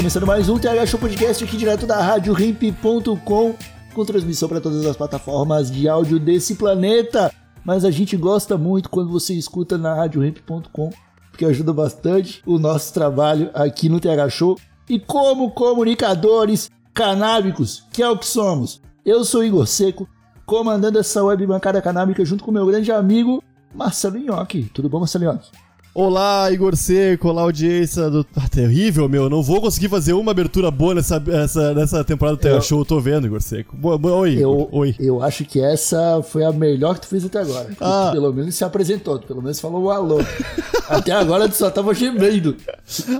começando 0.00 0.26
mais 0.26 0.48
um 0.48 0.58
TH 0.58 0.86
Show 0.86 0.98
Podcast 0.98 1.44
aqui 1.44 1.58
direto 1.58 1.86
da 1.86 2.00
RadioRimp.com 2.00 3.54
com 3.92 4.04
transmissão 4.06 4.48
para 4.48 4.58
todas 4.58 4.86
as 4.86 4.96
plataformas 4.96 5.70
de 5.70 5.86
áudio 5.90 6.18
desse 6.18 6.54
planeta. 6.54 7.30
Mas 7.62 7.84
a 7.84 7.90
gente 7.90 8.16
gosta 8.16 8.56
muito 8.56 8.88
quando 8.88 9.10
você 9.10 9.34
escuta 9.34 9.76
na 9.76 9.92
RadioRimp.com, 9.92 10.88
porque 11.30 11.44
ajuda 11.44 11.74
bastante 11.74 12.42
o 12.46 12.58
nosso 12.58 12.94
trabalho 12.94 13.50
aqui 13.52 13.90
no 13.90 14.00
TH 14.00 14.30
Show. 14.30 14.58
E 14.88 14.98
como 14.98 15.50
comunicadores 15.50 16.70
canábicos, 16.94 17.84
que 17.92 18.02
é 18.02 18.08
o 18.08 18.16
que 18.16 18.26
somos, 18.26 18.80
eu 19.04 19.22
sou 19.22 19.44
Igor 19.44 19.66
Seco, 19.66 20.08
comandando 20.46 20.98
essa 20.98 21.22
web 21.22 21.46
bancada 21.46 21.82
canábica 21.82 22.24
junto 22.24 22.42
com 22.42 22.50
meu 22.50 22.64
grande 22.64 22.90
amigo 22.90 23.44
Marcelo 23.74 24.16
Nhoque. 24.16 24.70
Tudo 24.72 24.88
bom, 24.88 25.00
Marcelo 25.00 25.26
Nhoque? 25.26 25.50
Olá, 25.92 26.48
Igor 26.52 26.76
Seco, 26.76 27.28
olá, 27.28 27.42
audiência 27.42 28.08
do. 28.08 28.24
Ah, 28.36 28.48
terrível, 28.48 29.08
meu. 29.08 29.28
Não 29.28 29.42
vou 29.42 29.60
conseguir 29.60 29.88
fazer 29.88 30.12
uma 30.12 30.30
abertura 30.30 30.70
boa 30.70 30.94
nessa, 30.94 31.20
essa, 31.26 31.74
nessa 31.74 32.04
temporada 32.04 32.36
do 32.36 32.46
eu... 32.46 32.62
Show. 32.62 32.84
Tô 32.84 33.00
vendo, 33.00 33.26
Igor 33.26 33.42
Seco. 33.42 33.76
Boa, 33.76 33.98
boa, 33.98 34.14
oi, 34.18 34.38
eu, 34.38 34.68
oi. 34.70 34.94
Eu 35.00 35.20
acho 35.20 35.44
que 35.44 35.60
essa 35.60 36.22
foi 36.22 36.44
a 36.44 36.52
melhor 36.52 36.94
que 36.94 37.00
tu 37.00 37.08
fez 37.08 37.24
até 37.24 37.40
agora. 37.40 37.70
Ah. 37.80 38.10
pelo 38.12 38.32
menos 38.32 38.54
se 38.54 38.62
apresentou, 38.62 39.18
pelo 39.18 39.42
menos 39.42 39.58
falou 39.58 39.82
um 39.82 39.90
alô. 39.90 40.18
até 40.88 41.10
agora 41.10 41.48
tu 41.48 41.56
só 41.56 41.68
tava 41.68 41.92
gemendo. 41.92 42.56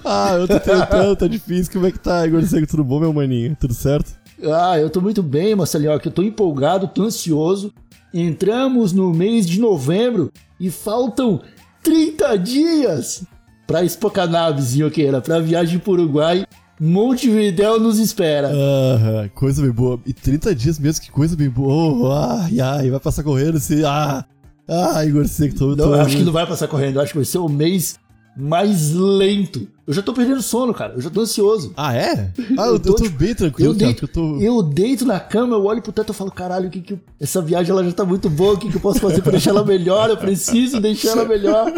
Ah, 0.04 0.34
eu 0.34 0.46
tô 0.46 0.60
tentando, 0.60 1.16
tá 1.16 1.26
difícil. 1.26 1.72
Como 1.72 1.86
é 1.86 1.90
que 1.90 1.98
tá, 1.98 2.24
Igor 2.24 2.42
Seco? 2.44 2.68
Tudo 2.68 2.84
bom, 2.84 3.00
meu 3.00 3.12
maninho? 3.12 3.56
Tudo 3.58 3.74
certo? 3.74 4.12
Ah, 4.44 4.78
eu 4.78 4.88
tô 4.88 5.00
muito 5.00 5.24
bem, 5.24 5.56
Marcelinho. 5.56 5.90
Eu 5.92 6.10
tô 6.10 6.22
empolgado, 6.22 6.86
tô 6.86 7.02
ansioso. 7.02 7.72
Entramos 8.14 8.92
no 8.92 9.12
mês 9.12 9.44
de 9.44 9.60
novembro 9.60 10.32
e 10.58 10.70
faltam 10.70 11.40
30 11.82 12.38
dias 12.38 13.24
pra 13.66 13.84
Espocanaves, 13.84 14.74
Ioqueira, 14.74 15.20
pra 15.20 15.38
viagem 15.38 15.78
pro 15.78 15.92
Uruguai. 15.92 16.44
Montevidéu 16.80 17.78
nos 17.78 17.98
espera. 17.98 18.50
Ah, 18.50 19.28
coisa 19.34 19.60
bem 19.60 19.70
boa. 19.70 20.00
E 20.06 20.14
30 20.14 20.54
dias 20.54 20.78
mesmo, 20.78 21.02
que 21.02 21.10
coisa 21.10 21.36
bem 21.36 21.50
boa. 21.50 21.72
Oh, 21.72 22.12
ai, 22.12 22.58
ai, 22.58 22.90
vai 22.90 22.98
passar 22.98 23.22
correndo 23.22 23.58
assim. 23.58 23.84
Ah, 23.84 24.24
ah 24.66 25.04
Igor 25.04 25.28
Seco, 25.28 25.54
tô, 25.54 25.76
tô, 25.76 25.86
Não, 25.86 26.00
acho 26.00 26.16
que 26.16 26.22
não 26.22 26.32
vai 26.32 26.46
passar 26.46 26.68
correndo. 26.68 27.00
Acho 27.00 27.12
que 27.12 27.18
vai 27.18 27.24
ser 27.26 27.38
o 27.38 27.48
mês 27.48 27.98
mais 28.36 28.92
lento. 28.92 29.68
Eu 29.90 29.94
já 29.94 30.02
tô 30.02 30.14
perdendo 30.14 30.40
sono, 30.40 30.72
cara. 30.72 30.92
Eu 30.94 31.00
já 31.00 31.10
tô 31.10 31.20
ansioso. 31.20 31.72
Ah, 31.76 31.92
é? 31.92 32.30
Ah, 32.56 32.66
eu, 32.66 32.74
eu, 32.74 32.78
tô, 32.78 32.94
tô 32.94 33.02
tipo, 33.02 33.18
bem 33.18 33.34
tranquilo, 33.34 33.70
eu 33.70 33.74
deito, 33.74 34.06
cara, 34.06 34.24
eu, 34.24 34.38
tô... 34.38 34.40
eu 34.40 34.62
deito 34.62 35.04
na 35.04 35.18
cama, 35.18 35.56
eu 35.56 35.64
olho 35.64 35.82
pro 35.82 35.90
teto 35.90 36.12
e 36.12 36.14
falo, 36.14 36.30
caralho, 36.30 36.70
que 36.70 36.80
que 36.80 36.92
eu... 36.92 37.00
essa 37.20 37.42
viagem 37.42 37.72
ela 37.72 37.82
já 37.82 37.90
tá 37.90 38.04
muito 38.04 38.30
boa, 38.30 38.54
o 38.54 38.56
que, 38.56 38.70
que 38.70 38.76
eu 38.76 38.80
posso 38.80 39.00
fazer 39.00 39.20
pra 39.20 39.32
deixar 39.32 39.50
ela 39.50 39.64
melhor? 39.64 40.08
Eu 40.08 40.16
preciso 40.16 40.80
deixar 40.80 41.10
ela 41.10 41.24
melhor. 41.24 41.72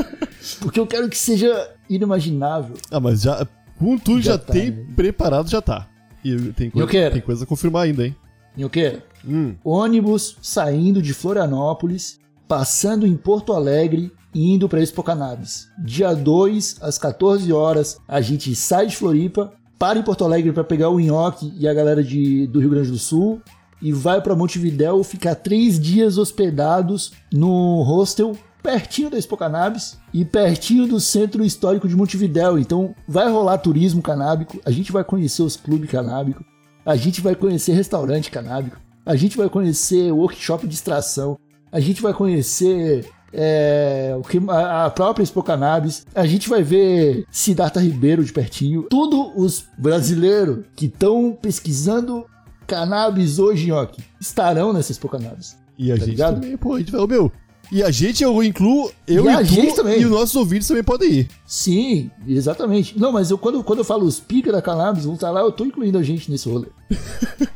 Porque 0.61 0.79
eu 0.79 0.87
quero 0.87 1.09
que 1.09 1.17
seja 1.17 1.71
inimaginável. 1.89 2.77
Ah, 2.91 3.01
mas 3.01 3.23
já, 3.23 3.47
com 3.79 3.97
tudo 3.97 4.21
já, 4.21 4.33
já 4.33 4.39
tá, 4.39 4.53
tem 4.53 4.73
né? 4.73 4.85
preparado, 4.95 5.49
já 5.49 5.63
tá. 5.63 5.89
E 6.23 6.37
tem 6.53 6.69
coisa, 6.69 7.11
tem 7.11 7.21
coisa 7.23 7.45
a 7.45 7.47
confirmar 7.47 7.85
ainda, 7.85 8.05
hein? 8.05 8.15
E 8.55 8.63
o 8.63 8.69
quê? 8.69 8.99
Hum. 9.27 9.55
Ônibus 9.65 10.37
saindo 10.43 11.01
de 11.01 11.15
Florianópolis, 11.15 12.21
passando 12.47 13.07
em 13.07 13.17
Porto 13.17 13.55
Alegre 13.55 14.13
indo 14.35 14.69
para 14.69 14.83
Espocanabes. 14.83 15.69
Dia 15.79 16.15
2, 16.15 16.77
às 16.81 16.99
14 16.99 17.53
horas, 17.53 17.99
a 18.07 18.21
gente 18.21 18.55
sai 18.55 18.87
de 18.87 18.97
Floripa, 18.97 19.53
para 19.79 19.99
em 19.99 20.03
Porto 20.03 20.25
Alegre 20.25 20.53
para 20.53 20.63
pegar 20.63 20.91
o 20.91 21.01
Inhoque 21.01 21.53
e 21.59 21.67
a 21.67 21.75
galera 21.75 22.05
de, 22.05 22.47
do 22.47 22.61
Rio 22.61 22.71
Grande 22.71 22.91
do 22.91 22.99
Sul 22.99 23.43
e 23.83 23.93
vai 23.93 24.23
para 24.23 24.37
Montevidéu 24.37 25.03
ficar 25.03 25.35
três 25.35 25.79
dias 25.79 26.17
hospedados 26.17 27.13
no 27.33 27.83
hostel 27.83 28.37
pertinho 28.63 29.11
da 29.11 29.19
Expo 29.19 29.37
Cannabis 29.37 29.99
e 30.15 30.25
pertinho 30.25 30.87
do 30.87 31.01
centro 31.01 31.45
histórico 31.45 31.89
de 31.89 31.97
Montevidéu. 31.97 32.59
Então 32.59 32.95
vai 33.09 33.29
rolar 33.29 33.59
turismo 33.59 34.01
canábico, 34.01 34.61
a 34.65 34.71
gente 34.71 34.93
vai 34.93 35.03
conhecer 35.03 35.43
os 35.43 35.57
clubes 35.57 35.91
canábicos, 35.91 36.47
a 36.87 36.95
gente 36.95 37.21
vai 37.21 37.35
conhecer 37.35 37.73
restaurante 37.73 38.31
canábico, 38.31 38.79
a 39.05 39.17
gente 39.17 39.37
vai 39.37 39.49
conhecer 39.49 40.13
workshop 40.13 40.67
de 40.69 40.75
extração, 40.75 41.37
a 41.73 41.81
gente 41.81 42.01
vai 42.01 42.15
conhecer 42.15 43.11
é, 43.33 44.15
o 44.19 44.23
que, 44.23 44.39
a, 44.49 44.91
própria 44.91 45.23
Expo 45.23 45.43
Cannabis. 45.43 46.07
A 46.15 46.27
gente 46.27 46.49
vai 46.49 46.63
ver 46.63 47.25
Siddhartha 47.31 47.81
Ribeiro 47.81 48.25
de 48.25 48.33
pertinho. 48.33 48.85
Tudo 48.85 49.33
os 49.37 49.65
brasileiros 49.79 50.65
que 50.77 50.87
estão 50.87 51.37
pesquisando 51.41 52.27
cannabis 52.67 53.39
hoje, 53.39 53.71
ó, 53.73 53.87
estarão 54.21 54.73
nessa 54.73 54.93
Expo 54.93 55.09
Cannabis. 55.09 55.57
E 55.79 55.91
a 55.91 55.95
tá 55.95 56.01
gente 56.01 56.11
ligado? 56.11 56.35
também, 56.35 56.57
pô, 56.57 56.75
a 56.75 56.79
gente 56.79 56.93
vai, 56.93 57.07
meu, 57.07 57.33
e 57.73 57.83
a 57.83 57.91
gente, 57.91 58.23
eu 58.23 58.45
incluo, 58.45 58.93
eu 59.07 59.25
e, 59.25 59.29
a 59.31 59.43
gente 59.43 59.75
também. 59.75 59.99
e 59.99 60.05
os 60.05 60.11
nossos 60.11 60.37
ouvintes 60.37 60.69
também 60.69 60.85
podem 60.85 61.11
ir. 61.11 61.31
Sim, 61.47 62.11
exatamente. 62.29 62.99
Não, 62.99 63.11
mas 63.11 63.31
eu, 63.31 63.39
quando, 63.39 63.65
quando 63.65 63.79
eu 63.79 63.85
falo 63.85 64.05
os 64.05 64.21
pica 64.21 64.53
da 64.53 64.61
cannabis, 64.61 65.07
vão 65.07 65.15
estar 65.15 65.31
lá, 65.31 65.41
eu 65.41 65.51
tô 65.51 65.65
incluindo 65.65 65.97
a 65.97 66.03
gente 66.03 66.31
nesse 66.31 66.51
rolê. 66.51 66.67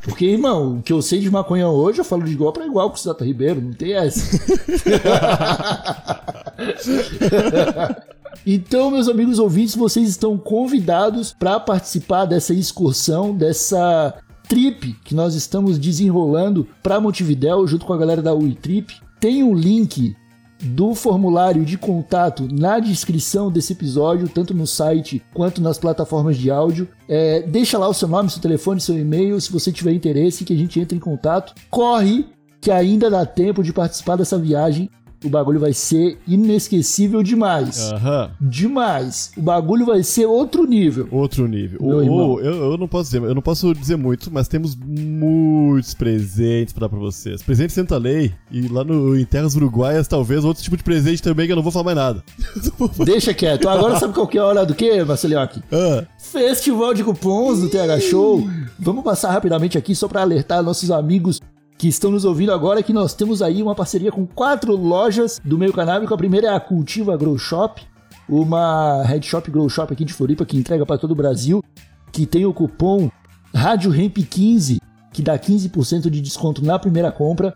Porque, 0.00 0.24
irmão, 0.24 0.78
o 0.78 0.82
que 0.82 0.90
eu 0.90 1.02
sei 1.02 1.20
de 1.20 1.30
maconha 1.30 1.68
hoje, 1.68 2.00
eu 2.00 2.04
falo 2.04 2.22
de 2.22 2.32
igual 2.32 2.50
para 2.50 2.64
igual 2.64 2.88
com 2.88 2.96
o 2.96 2.98
Cidata 2.98 3.26
Ribeiro, 3.26 3.60
não 3.60 3.74
tem 3.74 3.92
essa. 3.92 4.22
Então, 8.46 8.92
meus 8.92 9.08
amigos 9.08 9.40
ouvintes, 9.40 9.74
vocês 9.74 10.08
estão 10.08 10.38
convidados 10.38 11.34
para 11.36 11.58
participar 11.58 12.26
dessa 12.26 12.54
excursão, 12.54 13.34
dessa 13.34 14.14
trip 14.48 14.94
que 15.04 15.14
nós 15.14 15.34
estamos 15.34 15.78
desenrolando 15.78 16.66
para 16.80 17.00
Montevidéu 17.00 17.66
junto 17.66 17.84
com 17.84 17.92
a 17.92 17.98
galera 17.98 18.22
da 18.22 18.32
UI 18.32 18.54
Trip. 18.54 18.94
Tem 19.26 19.42
um 19.42 19.56
link 19.56 20.14
do 20.62 20.94
formulário 20.94 21.64
de 21.64 21.76
contato 21.76 22.46
na 22.48 22.78
descrição 22.78 23.50
desse 23.50 23.72
episódio, 23.72 24.28
tanto 24.28 24.54
no 24.54 24.68
site 24.68 25.20
quanto 25.34 25.60
nas 25.60 25.78
plataformas 25.78 26.36
de 26.36 26.48
áudio. 26.48 26.86
É, 27.08 27.42
deixa 27.42 27.76
lá 27.76 27.88
o 27.88 27.92
seu 27.92 28.06
nome, 28.06 28.30
seu 28.30 28.40
telefone, 28.40 28.80
seu 28.80 28.96
e-mail, 28.96 29.40
se 29.40 29.50
você 29.50 29.72
tiver 29.72 29.92
interesse, 29.92 30.44
que 30.44 30.52
a 30.52 30.56
gente 30.56 30.78
entre 30.78 30.96
em 30.96 31.00
contato. 31.00 31.60
Corre, 31.68 32.24
que 32.60 32.70
ainda 32.70 33.10
dá 33.10 33.26
tempo 33.26 33.64
de 33.64 33.72
participar 33.72 34.14
dessa 34.14 34.38
viagem 34.38 34.88
o 35.26 35.28
bagulho 35.28 35.58
vai 35.58 35.72
ser 35.72 36.18
inesquecível 36.26 37.22
demais. 37.22 37.90
Uhum. 37.90 38.30
Demais. 38.40 39.32
O 39.36 39.42
bagulho 39.42 39.84
vai 39.84 40.02
ser 40.04 40.26
outro 40.26 40.64
nível. 40.64 41.08
Outro 41.10 41.48
nível. 41.48 41.78
O, 41.82 42.40
eu, 42.40 42.72
eu, 42.72 42.78
não 42.78 42.86
posso 42.86 43.10
dizer, 43.10 43.22
eu 43.22 43.34
não 43.34 43.42
posso 43.42 43.74
dizer 43.74 43.96
muito, 43.96 44.30
mas 44.32 44.46
temos 44.46 44.76
muitos 44.76 45.94
presentes 45.94 46.72
para 46.72 46.82
dar 46.82 46.88
pra 46.88 46.98
vocês. 46.98 47.42
Presente 47.42 47.72
Santa 47.72 47.98
Lei 47.98 48.32
e 48.50 48.68
lá 48.68 48.84
no, 48.84 49.18
em 49.18 49.24
Terras 49.24 49.56
Uruguaias, 49.56 50.06
talvez 50.06 50.44
outro 50.44 50.62
tipo 50.62 50.76
de 50.76 50.84
presente 50.84 51.22
também 51.22 51.46
que 51.46 51.52
eu 51.52 51.56
não 51.56 51.62
vou 51.62 51.72
falar 51.72 51.86
mais 51.86 51.96
nada. 51.96 52.24
Deixa 53.04 53.34
quieto. 53.34 53.68
Agora 53.68 53.98
sabe 53.98 54.14
qual 54.14 54.28
que 54.28 54.38
é 54.38 54.40
a 54.40 54.44
hora 54.44 54.64
do 54.64 54.74
quê, 54.74 55.02
Marcelioque? 55.02 55.60
Ah. 55.72 56.04
Festival 56.18 56.94
de 56.94 57.02
cupons 57.02 57.60
do 57.60 57.68
TH 57.68 58.00
Show. 58.00 58.48
Vamos 58.78 59.02
passar 59.02 59.32
rapidamente 59.32 59.76
aqui 59.76 59.94
só 59.94 60.06
para 60.06 60.20
alertar 60.22 60.62
nossos 60.62 60.90
amigos 60.90 61.40
que 61.78 61.88
estão 61.88 62.10
nos 62.10 62.24
ouvindo 62.24 62.52
agora 62.52 62.82
que 62.82 62.92
nós 62.92 63.14
temos 63.14 63.42
aí 63.42 63.62
uma 63.62 63.74
parceria 63.74 64.10
com 64.10 64.26
quatro 64.26 64.74
lojas 64.74 65.40
do 65.44 65.58
meio 65.58 65.72
canábico. 65.72 66.14
A 66.14 66.16
primeira 66.16 66.48
é 66.48 66.54
a 66.54 66.60
Cultiva 66.60 67.16
Grow 67.16 67.36
Shop, 67.36 67.82
uma 68.28 69.02
head 69.04 69.24
shop 69.24 69.50
grow 69.50 69.68
shop 69.68 69.92
aqui 69.92 70.04
de 70.04 70.12
Floripa 70.12 70.44
que 70.44 70.56
entrega 70.56 70.84
para 70.84 70.98
todo 70.98 71.12
o 71.12 71.14
Brasil, 71.14 71.62
que 72.10 72.26
tem 72.26 72.44
o 72.44 72.52
cupom 72.52 73.10
Rádio 73.54 73.94
Hemp 73.94 74.16
15, 74.18 74.80
que 75.12 75.22
dá 75.22 75.38
15% 75.38 76.10
de 76.10 76.20
desconto 76.20 76.64
na 76.64 76.78
primeira 76.78 77.12
compra. 77.12 77.54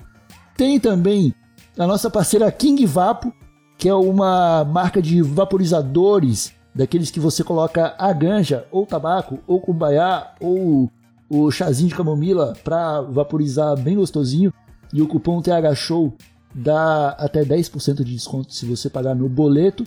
Tem 0.56 0.78
também 0.78 1.34
a 1.78 1.86
nossa 1.86 2.10
parceira 2.10 2.50
King 2.52 2.84
Vapo, 2.86 3.32
que 3.76 3.88
é 3.88 3.94
uma 3.94 4.64
marca 4.64 5.00
de 5.00 5.22
vaporizadores, 5.22 6.52
daqueles 6.74 7.10
que 7.10 7.18
você 7.18 7.42
coloca 7.42 7.94
a 7.98 8.12
ganja, 8.12 8.66
ou 8.70 8.86
tabaco, 8.86 9.40
ou 9.46 9.60
cumbaiá, 9.60 10.34
ou 10.40 10.90
o 11.30 11.48
chazinho 11.52 11.88
de 11.88 11.94
camomila 11.94 12.54
para 12.64 13.00
vaporizar 13.02 13.80
bem 13.80 13.94
gostosinho 13.94 14.52
e 14.92 15.00
o 15.00 15.06
cupom 15.06 15.40
TH 15.40 15.74
Show 15.76 16.12
dá 16.52 17.10
até 17.10 17.44
10% 17.44 18.02
de 18.02 18.12
desconto 18.12 18.52
se 18.52 18.66
você 18.66 18.90
pagar 18.90 19.14
no 19.14 19.28
boleto. 19.28 19.84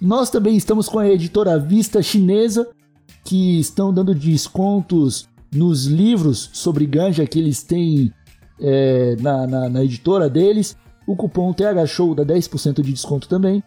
Nós 0.00 0.30
também 0.30 0.56
estamos 0.56 0.88
com 0.88 0.98
a 0.98 1.06
editora 1.06 1.58
Vista 1.58 2.02
Chinesa, 2.02 2.66
que 3.22 3.60
estão 3.60 3.92
dando 3.92 4.14
descontos 4.14 5.28
nos 5.52 5.84
livros 5.84 6.48
sobre 6.54 6.86
ganja 6.86 7.26
que 7.26 7.38
eles 7.38 7.62
têm 7.62 8.10
é, 8.58 9.16
na, 9.20 9.46
na, 9.46 9.68
na, 9.68 9.84
editora 9.84 10.30
deles. 10.30 10.74
O 11.06 11.14
cupom 11.14 11.52
TH 11.52 11.86
Show 11.86 12.14
dá 12.14 12.24
10% 12.24 12.80
de 12.80 12.92
desconto 12.92 13.28
também. 13.28 13.62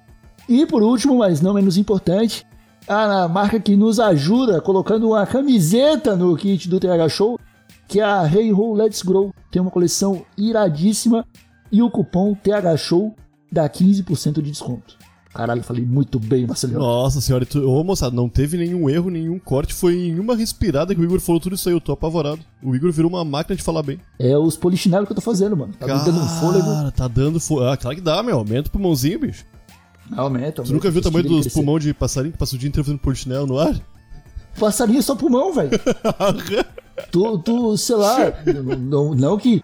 E 0.50 0.66
por 0.66 0.82
último, 0.82 1.20
mas 1.20 1.42
não 1.42 1.54
menos 1.54 1.78
importante, 1.78 2.46
a 2.88 3.28
marca 3.28 3.60
que 3.60 3.76
nos 3.76 4.00
ajuda 4.00 4.62
colocando 4.62 5.10
uma 5.10 5.26
camiseta 5.26 6.16
no 6.16 6.36
kit 6.36 6.68
do 6.68 6.80
TH 6.80 7.10
Show, 7.10 7.40
que 7.88 8.00
é 8.00 8.04
a 8.04 8.26
Hey 8.26 8.52
Ho 8.52 8.74
Let's 8.74 9.02
Grow. 9.02 9.34
Tem 9.52 9.62
uma 9.62 9.72
coleção 9.72 10.26
iradíssima 10.38 11.26
e 11.72 11.82
o 11.82 11.90
cupom 11.90 12.34
TH 12.34 12.78
Show 12.78 13.16
dá 13.52 13.70
15% 13.70 14.36
de 14.42 14.52
desconto. 14.52 14.98
Caralho, 15.34 15.64
falei 15.64 15.86
muito 15.86 16.20
bem, 16.20 16.46
Marcelinho. 16.46 16.80
Nossa 16.80 17.22
senhora, 17.22 17.46
tu... 17.46 17.66
ô 17.66 17.82
moçada, 17.86 18.14
não 18.14 18.28
teve 18.28 18.58
nenhum 18.58 18.90
erro, 18.90 19.10
nenhum 19.10 19.40
corte, 19.40 19.74
foi 19.74 19.96
em 19.96 20.20
uma 20.20 20.36
respirada 20.36 20.94
que 20.94 21.00
o 21.00 21.04
Igor 21.06 21.22
falou 21.22 21.40
tudo 21.40 21.56
isso 21.56 21.70
aí, 21.70 21.76
eu 21.76 21.80
tô 21.80 21.94
apavorado. 21.94 22.40
O 22.62 22.76
Igor 22.76 22.92
virou 22.92 23.10
uma 23.10 23.24
máquina 23.24 23.56
de 23.56 23.64
falar 23.64 23.82
bem. 23.82 23.98
É 24.20 24.38
os 24.38 24.58
polichinelos 24.58 25.08
que 25.08 25.14
eu 25.14 25.16
tô 25.16 25.22
fazendo, 25.22 25.56
mano. 25.56 25.74
Tá 25.80 25.88
Cara, 25.88 26.00
dando 26.00 26.20
um 26.20 26.28
fôlego. 26.28 26.92
Tá 26.92 27.08
dando 27.08 27.40
fôlego. 27.40 27.72
Ah, 27.72 27.78
claro 27.78 27.96
que 27.96 28.04
dá, 28.04 28.22
meu. 28.22 28.40
Aumenta 28.40 28.68
o 28.68 28.72
pulmãozinho, 28.72 29.20
bicho. 29.20 29.46
Aumenta, 30.16 30.64
nunca 30.64 30.90
viu 30.92 31.00
o 31.00 31.04
tamanho 31.04 31.28
dos 31.28 31.48
pulmões 31.48 31.84
de 31.84 31.94
passarinho 31.94 32.34
que 32.34 32.38
passa 32.38 32.56
o 32.56 32.60
dia 32.60 32.68
inteiro 32.68 32.86
fazendo 32.86 33.00
polichinelo 33.00 33.48
no 33.48 33.58
ar? 33.58 33.76
Passarinho 34.60 35.00
é 35.00 35.02
só 35.02 35.16
pulmão, 35.16 35.54
velho. 35.54 35.70
tu, 37.10 37.40
tu, 37.40 37.78
sei 37.78 37.96
lá, 37.96 38.34
não, 38.78 39.16
não 39.16 39.38
que. 39.38 39.64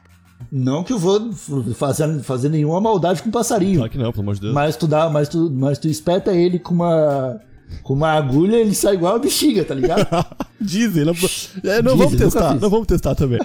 Não 0.49 0.81
que 0.81 0.93
eu 0.93 0.99
vou 0.99 1.33
fazer, 1.73 2.21
fazer 2.21 2.47
nenhuma 2.47 2.79
maldade 2.79 3.21
com 3.21 3.29
passarinho. 3.29 3.79
Claro 3.79 3.91
que 3.91 3.97
não, 3.97 4.11
pelo 4.11 4.21
amor 4.21 4.35
de 4.35 4.41
Deus. 4.41 4.53
Mas 4.53 4.77
tu 4.77 4.87
dá, 4.87 5.09
mas 5.09 5.27
tu, 5.27 5.51
mas 5.51 5.77
tu 5.77 5.89
espeta 5.89 6.31
ele 6.31 6.57
com 6.57 6.73
uma 6.73 7.41
com 7.83 7.93
uma 7.93 8.11
agulha, 8.11 8.57
ele 8.57 8.73
sai 8.73 8.93
igual 8.95 9.15
a 9.15 9.19
bexiga, 9.19 9.63
tá 9.63 9.73
ligado? 9.73 10.07
Dizem, 10.59 11.05
não, 11.05 11.13
é, 11.13 11.81
não 11.81 11.93
Dizem, 11.93 11.97
vamos 11.97 12.15
testar, 12.15 12.55
não 12.55 12.69
vamos 12.69 12.87
testar 12.87 13.15
também. 13.15 13.39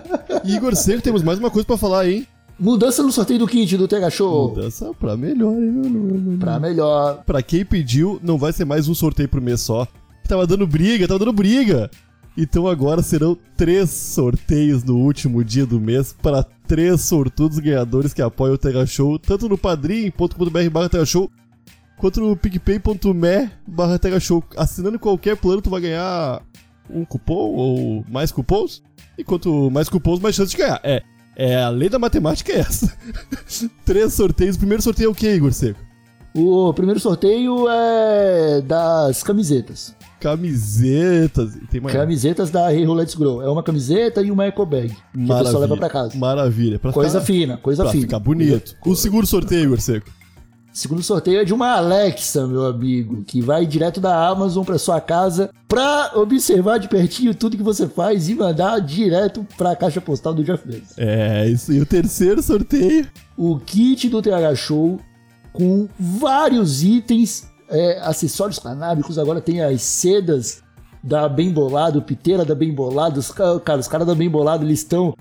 Igor 0.45 0.75
Seco, 0.77 1.03
temos 1.03 1.23
mais 1.23 1.39
uma 1.39 1.51
coisa 1.51 1.67
pra 1.67 1.77
falar, 1.77 2.09
hein? 2.09 2.27
Mudança 2.63 3.03
no 3.03 3.11
sorteio 3.11 3.41
do 3.41 3.49
kit 3.49 3.77
do 3.77 3.89
TH 3.89 4.09
Show. 4.11 4.51
Mudança 4.51 4.95
pra 4.95 5.17
melhor, 5.17 5.53
hein, 5.53 5.73
meu 5.73 5.91
nome? 5.91 6.39
Pra 6.39 6.61
melhor. 6.61 7.25
Pra 7.25 7.43
quem 7.43 7.65
pediu, 7.65 8.21
não 8.23 8.39
vai 8.39 8.53
ser 8.53 8.65
mais 8.65 8.87
um 8.89 8.95
sorteio 8.95 9.29
por 9.29 9.41
mês 9.41 9.63
só. 9.63 9.85
Tava 10.29 10.47
dando 10.47 10.65
briga, 10.65 11.09
tava 11.09 11.19
dando 11.19 11.33
briga. 11.33 11.91
Então 12.39 12.69
agora 12.69 13.03
serão 13.03 13.37
três 13.57 13.91
sorteios 13.91 14.85
no 14.85 14.97
último 14.97 15.43
dia 15.43 15.67
do 15.67 15.81
mês 15.81 16.15
para 16.23 16.45
três 16.69 17.01
sortudos 17.01 17.59
ganhadores 17.59 18.15
que 18.15 18.23
apoiam 18.23 18.55
o 18.55 18.59
Terra 18.59 18.87
Show, 18.87 19.19
tanto 19.19 19.49
no 19.49 19.59
padrim.com.br 19.59 20.71
barra 20.71 21.05
Show, 21.05 21.29
quanto 21.99 22.21
no 22.21 22.37
picpay.me 22.37 23.51
barra 23.67 23.99
Show. 24.21 24.45
Assinando 24.57 25.01
qualquer 25.01 25.37
plano, 25.37 25.61
tu 25.61 25.69
vai 25.69 25.81
ganhar 25.81 26.41
um 26.89 27.05
cupom 27.05 27.57
ou 27.57 28.05
mais 28.09 28.31
cupons. 28.31 28.85
E 29.19 29.25
quanto 29.25 29.69
mais 29.69 29.89
cupons, 29.89 30.21
mais 30.21 30.37
chance 30.37 30.53
de 30.53 30.57
ganhar. 30.57 30.81
É, 30.85 31.03
é 31.37 31.57
a 31.63 31.69
lei 31.69 31.89
da 31.89 31.99
matemática 31.99 32.53
é 32.53 32.59
essa. 32.61 32.93
três 33.85 34.15
sorteios. 34.15 34.57
O 34.57 34.59
primeiro 34.59 34.83
sorteio 34.83 35.09
é 35.09 35.11
o 35.11 35.15
que, 35.15 35.29
Igor 35.29 35.53
Seco? 35.53 35.81
O 36.35 36.73
primeiro 36.73 36.99
sorteio 36.99 37.69
é 37.69 38.63
das 38.63 39.23
camisetas. 39.23 39.95
Camisetas. 40.19 41.59
Tem 41.71 41.81
mais. 41.81 41.95
Camisetas 41.95 42.51
da 42.51 42.73
Hey 42.73 42.87
Let's 42.87 43.15
Grow. 43.15 43.43
É 43.43 43.51
uma 43.51 43.63
camiseta 43.63 44.23
e 44.23 44.31
uma 44.31 44.47
eco 44.47 44.65
bag. 44.65 44.89
Que 44.89 45.33
a 45.33 45.39
pessoa 45.39 45.61
leva 45.61 45.77
pra 45.77 45.91
casa. 45.91 46.17
Maravilha. 46.17 46.79
Pra 46.79 46.93
Coisa 46.93 47.21
ficar, 47.21 47.33
fina, 47.33 47.57
coisa 47.59 47.83
pra 47.83 47.93
fina. 47.93 48.03
ficar 48.05 48.19
bonito. 48.19 48.77
O 48.87 48.95
segundo 48.95 49.27
sorteio, 49.27 49.65
Igor 49.65 49.81
Seco. 49.81 50.11
Segundo 50.73 51.03
sorteio 51.03 51.41
é 51.41 51.45
de 51.45 51.53
uma 51.53 51.73
Alexa, 51.77 52.47
meu 52.47 52.65
amigo, 52.67 53.23
que 53.25 53.43
vai 53.43 53.67
direto 53.67 54.01
da 54.01 54.27
Amazon 54.29 54.65
pra 54.65 54.79
sua 54.79 55.01
casa 55.01 55.51
pra 55.69 56.13
observar 56.15 56.79
de 56.79 56.89
pertinho 56.89 57.35
tudo 57.35 57.57
que 57.57 57.63
você 57.63 57.87
faz 57.87 58.29
e 58.29 58.35
mandar 58.35 58.81
direto 58.81 59.47
pra 59.57 59.77
caixa 59.77 60.01
postal 60.01 60.33
do 60.33 60.43
Jeff 60.43 60.67
Bezos. 60.67 60.97
É, 60.97 61.47
isso. 61.49 61.73
E 61.73 61.81
o 61.81 61.85
terceiro 61.87 62.43
sorteio. 62.43 63.07
O 63.37 63.59
kit 63.59 64.09
do 64.09 64.23
TH 64.23 64.55
Show 64.55 64.99
com 65.53 65.87
vários 66.01 66.83
itens, 66.83 67.47
é, 67.69 68.01
acessórios 68.03 68.59
canábicos, 68.59 69.19
agora 69.19 69.41
tem 69.41 69.61
as 69.61 69.83
sedas 69.83 70.63
da 71.05 71.29
Bem 71.29 71.51
Bolado, 71.53 72.01
piteira 72.01 72.45
da 72.45 72.55
Bem 72.55 72.73
Bolado, 72.73 73.21
os, 73.21 73.31
ca- 73.31 73.61
cara, 73.61 73.81
os 73.81 73.89
caras 73.89 74.07
da 74.07 74.15
Bem 74.15 74.31
Bolado, 74.31 74.65
eles 74.65 74.79
estão... 74.79 75.15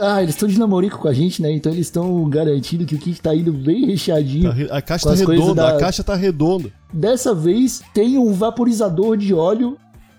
Ah, 0.00 0.22
eles 0.22 0.34
estão 0.34 0.48
de 0.48 0.58
namorico 0.58 0.98
com 0.98 1.08
a 1.08 1.12
gente, 1.12 1.40
né? 1.42 1.50
Então 1.52 1.72
eles 1.72 1.86
estão 1.86 2.28
garantindo 2.28 2.84
que 2.84 2.94
o 2.94 2.98
kit 2.98 3.20
tá 3.20 3.34
indo 3.34 3.52
bem 3.52 3.86
recheadinho. 3.86 4.52
Tá 4.68 4.76
A 4.76 4.82
caixa 4.82 5.08
tá 5.08 5.14
redonda, 5.14 5.54
da- 5.54 5.76
a 5.76 5.78
caixa 5.78 6.04
tá 6.04 6.14
redonda. 6.14 6.70
Dessa 6.92 7.34
vez 7.34 7.82
tem 7.94 8.18
um 8.18 8.32
vaporizador 8.32 9.16
de 9.16 9.32
óleo, 9.32 9.76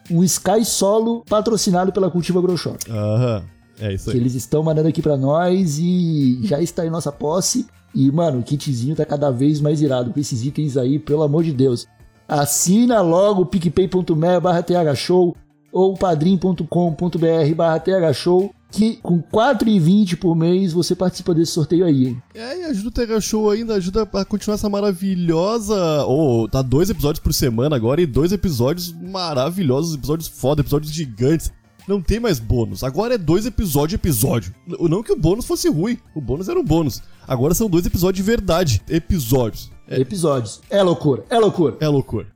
um 0.10 0.24
Sky 0.24 0.64
Solo, 0.64 1.24
patrocinado 1.30 1.92
pela 1.92 2.10
Cultiva 2.10 2.42
Grow 2.42 2.56
Shop. 2.58 2.78
Aham. 2.90 3.44
É 3.80 3.94
isso 3.94 4.06
Que 4.10 4.18
aí. 4.18 4.24
eles 4.24 4.34
estão 4.34 4.64
mandando 4.64 4.88
aqui 4.88 5.02
pra 5.04 5.16
nós 5.16 5.78
e 5.80 6.40
já 6.44 6.60
está 6.60 6.86
em 6.86 6.90
nossa 6.90 7.12
posse. 7.12 7.68
E, 7.94 8.12
mano, 8.12 8.40
o 8.40 8.44
kitzinho 8.44 8.96
tá 8.96 9.06
cada 9.06 9.30
vez 9.32 9.62
mais 9.62 9.82
irado 9.82 10.12
com 10.12 10.20
esses 10.20 10.44
itens 10.46 10.78
aí, 10.78 10.98
pelo 10.98 11.22
amor 11.24 11.44
de 11.44 11.52
Deus. 11.54 11.86
Assina 12.28 13.02
logo 13.02 13.46
picpay.me 13.46 14.40
barra 14.42 14.62
thshow 14.64 15.36
ou 15.72 15.96
padrim.com.br 15.96 17.56
barra 17.56 17.80
thshow 17.80 18.54
que 18.72 18.98
com 18.98 19.22
4,20 19.22 20.18
por 20.18 20.36
mês 20.36 20.74
você 20.74 20.96
participa 20.96 21.34
desse 21.34 21.52
sorteio 21.54 21.86
aí, 21.86 22.08
hein? 22.08 22.24
É, 22.36 22.60
e 22.60 22.64
ajuda 22.66 22.90
o 22.90 22.92
Terra 22.92 23.22
Show 23.22 23.50
ainda, 23.50 23.76
ajuda 23.76 24.08
a 24.14 24.26
continuar 24.26 24.56
essa 24.56 24.70
maravilhosa. 24.70 26.06
Oh, 26.06 26.48
tá 26.50 26.62
dois 26.62 26.90
episódios 26.90 27.24
por 27.24 27.34
semana 27.34 27.76
agora 27.76 28.02
e 28.02 28.06
dois 28.06 28.32
episódios 28.32 28.92
maravilhosos, 28.92 29.96
episódios 29.96 30.28
foda, 30.28 30.62
episódios 30.62 30.92
gigantes. 30.92 31.52
Não 31.88 32.02
tem 32.02 32.20
mais 32.20 32.38
bônus. 32.38 32.84
Agora 32.84 33.16
é 33.16 33.18
dois 33.18 33.46
episódio 33.46 33.96
episódio. 33.96 34.54
Não 34.68 35.02
que 35.02 35.14
o 35.14 35.18
bônus 35.18 35.46
fosse 35.46 35.70
ruim. 35.70 35.98
O 36.14 36.20
bônus 36.20 36.50
era 36.50 36.60
um 36.60 36.64
bônus. 36.64 37.02
Agora 37.26 37.54
são 37.54 37.70
dois 37.70 37.86
episódios 37.86 38.18
de 38.24 38.30
verdade. 38.30 38.82
Episódios. 38.90 39.72
É, 39.88 40.02
Episódios. 40.02 40.60
É 40.70 40.84
loucura, 40.84 41.24
é 41.30 41.40
loucura. 41.40 41.78
é 41.80 41.88
loucura. 41.88 42.28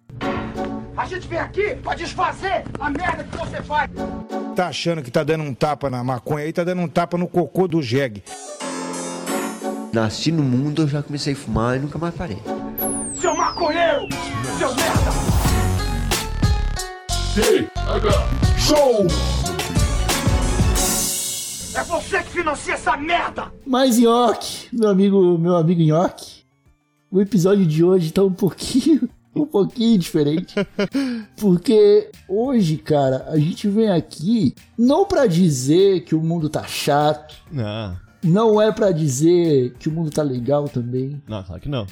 A 1.01 1.06
gente 1.07 1.27
vem 1.27 1.39
aqui 1.39 1.75
pra 1.77 1.95
desfazer 1.95 2.63
a 2.80 2.88
merda 2.92 3.24
que 3.24 3.36
você 3.36 3.59
faz. 3.63 3.89
Tá 4.56 4.68
achando 4.68 5.01
que 5.01 5.09
tá 5.09 5.24
dando 5.24 5.44
um 5.44 5.51
tapa 5.51 5.89
na 5.89 6.03
maconha 6.03 6.45
aí, 6.45 6.53
tá 6.53 6.63
dando 6.63 6.83
um 6.83 6.88
tapa 6.88 7.18
no 7.18 7.27
cocô 7.27 7.68
do 7.68 7.81
jegue. 7.81 8.24
Nasci 9.92 10.31
no 10.31 10.44
mundo, 10.44 10.83
eu 10.83 10.88
já 10.88 11.01
comecei 11.01 11.33
a 11.33 11.36
fumar 11.36 11.75
e 11.75 11.80
nunca 11.80 11.98
mais 11.98 12.13
parei. 12.13 12.38
Seu 13.19 13.36
maconheiro! 13.36 14.07
Seu 14.59 14.75
merda! 14.75 15.12
Show! 18.59 19.07
É 21.74 21.83
você 21.83 22.21
que 22.21 22.30
financia 22.30 22.75
essa 22.75 22.95
merda! 22.95 23.51
Mas 23.65 23.98
Nhoque, 23.98 24.68
meu 24.71 24.89
amigo, 24.89 25.36
meu 25.39 25.56
amigo 25.56 25.81
Nhoque, 25.81 26.44
o 27.09 27.19
episódio 27.19 27.65
de 27.65 27.83
hoje 27.83 28.13
tá 28.13 28.21
um 28.21 28.31
pouquinho, 28.31 29.09
um 29.36 29.45
pouquinho 29.45 29.98
diferente. 29.98 30.56
Porque 31.38 32.10
hoje, 32.28 32.78
cara, 32.78 33.25
a 33.30 33.38
gente 33.38 33.68
vem 33.68 33.89
aqui 33.89 34.54
não 34.78 35.06
pra 35.06 35.25
dizer 35.28 36.04
que 36.04 36.16
o 36.16 36.22
mundo 36.22 36.50
tá 36.50 36.63
chato, 36.63 37.36
Ah, 37.57 37.95
não 38.24 38.62
é 38.62 38.72
pra 38.72 38.92
dizer 38.92 39.74
que 39.80 39.89
o 39.89 39.92
mundo 39.92 40.12
tá 40.12 40.22
legal 40.22 40.68
também. 40.69 41.22
não, 41.28 41.44
claro 41.44 41.62
que 41.62 41.69
não. 41.69 41.86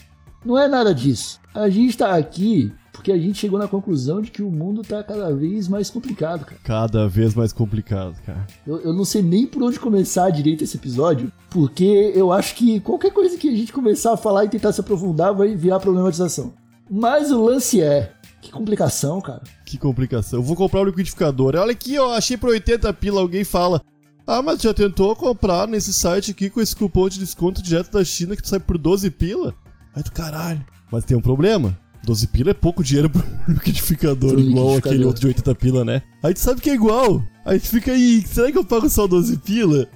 Não 0.45 0.57
é 0.57 0.67
nada 0.69 0.93
disso. 0.95 1.39
A 1.53 1.69
gente 1.69 1.97
tá 1.97 2.15
aqui 2.15 2.71
porque 2.93 3.11
a 3.11 3.17
gente 3.17 3.37
chegou 3.37 3.57
na 3.59 3.67
conclusão 3.67 4.21
de 4.21 4.29
que 4.31 4.41
o 4.41 4.49
mundo 4.51 4.81
tá 4.81 5.01
cada 5.03 5.33
vez 5.33 5.67
mais 5.67 5.89
complicado, 5.89 6.45
cara. 6.45 6.59
Cada 6.63 7.07
vez 7.07 7.33
mais 7.33 7.51
complicado, 7.53 8.15
cara. 8.25 8.45
Eu, 8.67 8.79
eu 8.81 8.93
não 8.93 9.03
sei 9.05 9.21
nem 9.21 9.45
por 9.47 9.63
onde 9.63 9.79
começar 9.79 10.29
direito 10.29 10.63
esse 10.63 10.77
episódio, 10.77 11.31
porque 11.49 12.11
eu 12.15 12.31
acho 12.31 12.55
que 12.55 12.79
qualquer 12.81 13.11
coisa 13.11 13.37
que 13.37 13.49
a 13.49 13.55
gente 13.55 13.71
começar 13.73 14.13
a 14.13 14.17
falar 14.17 14.45
e 14.45 14.49
tentar 14.49 14.71
se 14.73 14.81
aprofundar 14.81 15.33
vai 15.33 15.55
virar 15.55 15.79
problematização. 15.79 16.53
Mas 16.89 17.31
o 17.31 17.43
lance 17.43 17.81
é. 17.81 18.11
Que 18.41 18.51
complicação, 18.51 19.19
cara. 19.21 19.41
Que 19.65 19.77
complicação. 19.77 20.39
Eu 20.39 20.43
vou 20.43 20.55
comprar 20.55 20.81
o 20.81 20.85
liquidificador. 20.85 21.55
Olha 21.55 21.71
aqui, 21.71 21.97
ó, 21.99 22.13
achei 22.15 22.37
por 22.37 22.49
80 22.49 22.91
pila. 22.93 23.19
Alguém 23.21 23.43
fala. 23.43 23.81
Ah, 24.25 24.41
mas 24.41 24.61
já 24.61 24.73
tentou 24.73 25.15
comprar 25.15 25.67
nesse 25.67 25.91
site 25.91 26.31
aqui 26.31 26.49
com 26.49 26.61
esse 26.61 26.75
cupom 26.75 27.09
de 27.09 27.19
desconto 27.19 27.61
direto 27.61 27.91
da 27.91 28.03
China 28.03 28.35
que 28.35 28.41
tu 28.43 28.47
sai 28.47 28.59
por 28.59 28.77
12 28.77 29.09
pila? 29.11 29.53
Aí 29.95 30.03
tu, 30.03 30.11
caralho. 30.11 30.63
Mas 30.91 31.03
tem 31.03 31.17
um 31.17 31.21
problema. 31.21 31.77
12 32.05 32.27
pila 32.27 32.51
é 32.51 32.53
pouco 32.53 32.83
dinheiro 32.83 33.09
pro 33.09 33.23
liquidificador, 33.51 34.31
Pro 34.31 34.39
igual 34.39 34.75
liquidificador. 34.75 34.77
aquele 34.77 35.05
outro 35.05 35.21
de 35.21 35.27
80 35.27 35.55
pila, 35.55 35.83
né? 35.83 36.01
Aí 36.23 36.33
tu 36.33 36.39
sabe 36.39 36.61
que 36.61 36.69
é 36.69 36.73
igual. 36.75 37.21
Aí 37.45 37.59
tu 37.59 37.67
fica 37.67 37.91
aí, 37.91 38.23
será 38.25 38.51
que 38.51 38.57
eu 38.57 38.63
pago 38.63 38.89
só 38.89 39.05
12 39.07 39.37
pila? 39.39 39.87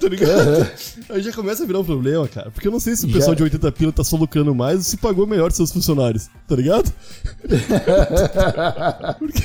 Tá 0.00 0.08
ligado? 0.08 0.70
Aí 1.08 1.22
já 1.22 1.32
começa 1.32 1.62
a 1.62 1.66
virar 1.66 1.80
um 1.80 1.84
problema, 1.84 2.28
cara. 2.28 2.50
Porque 2.50 2.68
eu 2.68 2.72
não 2.72 2.78
sei 2.80 2.94
se 2.96 3.06
o 3.06 3.08
Já. 3.08 3.14
pessoal 3.14 3.34
de 3.34 3.42
80 3.42 3.72
pila 3.72 3.92
tá 3.92 4.04
só 4.04 4.16
lucrando 4.16 4.54
mais 4.54 4.76
ou 4.76 4.82
se 4.82 4.96
pagou 4.98 5.26
melhor 5.26 5.50
seus 5.52 5.72
funcionários, 5.72 6.28
tá 6.46 6.54
ligado? 6.56 6.92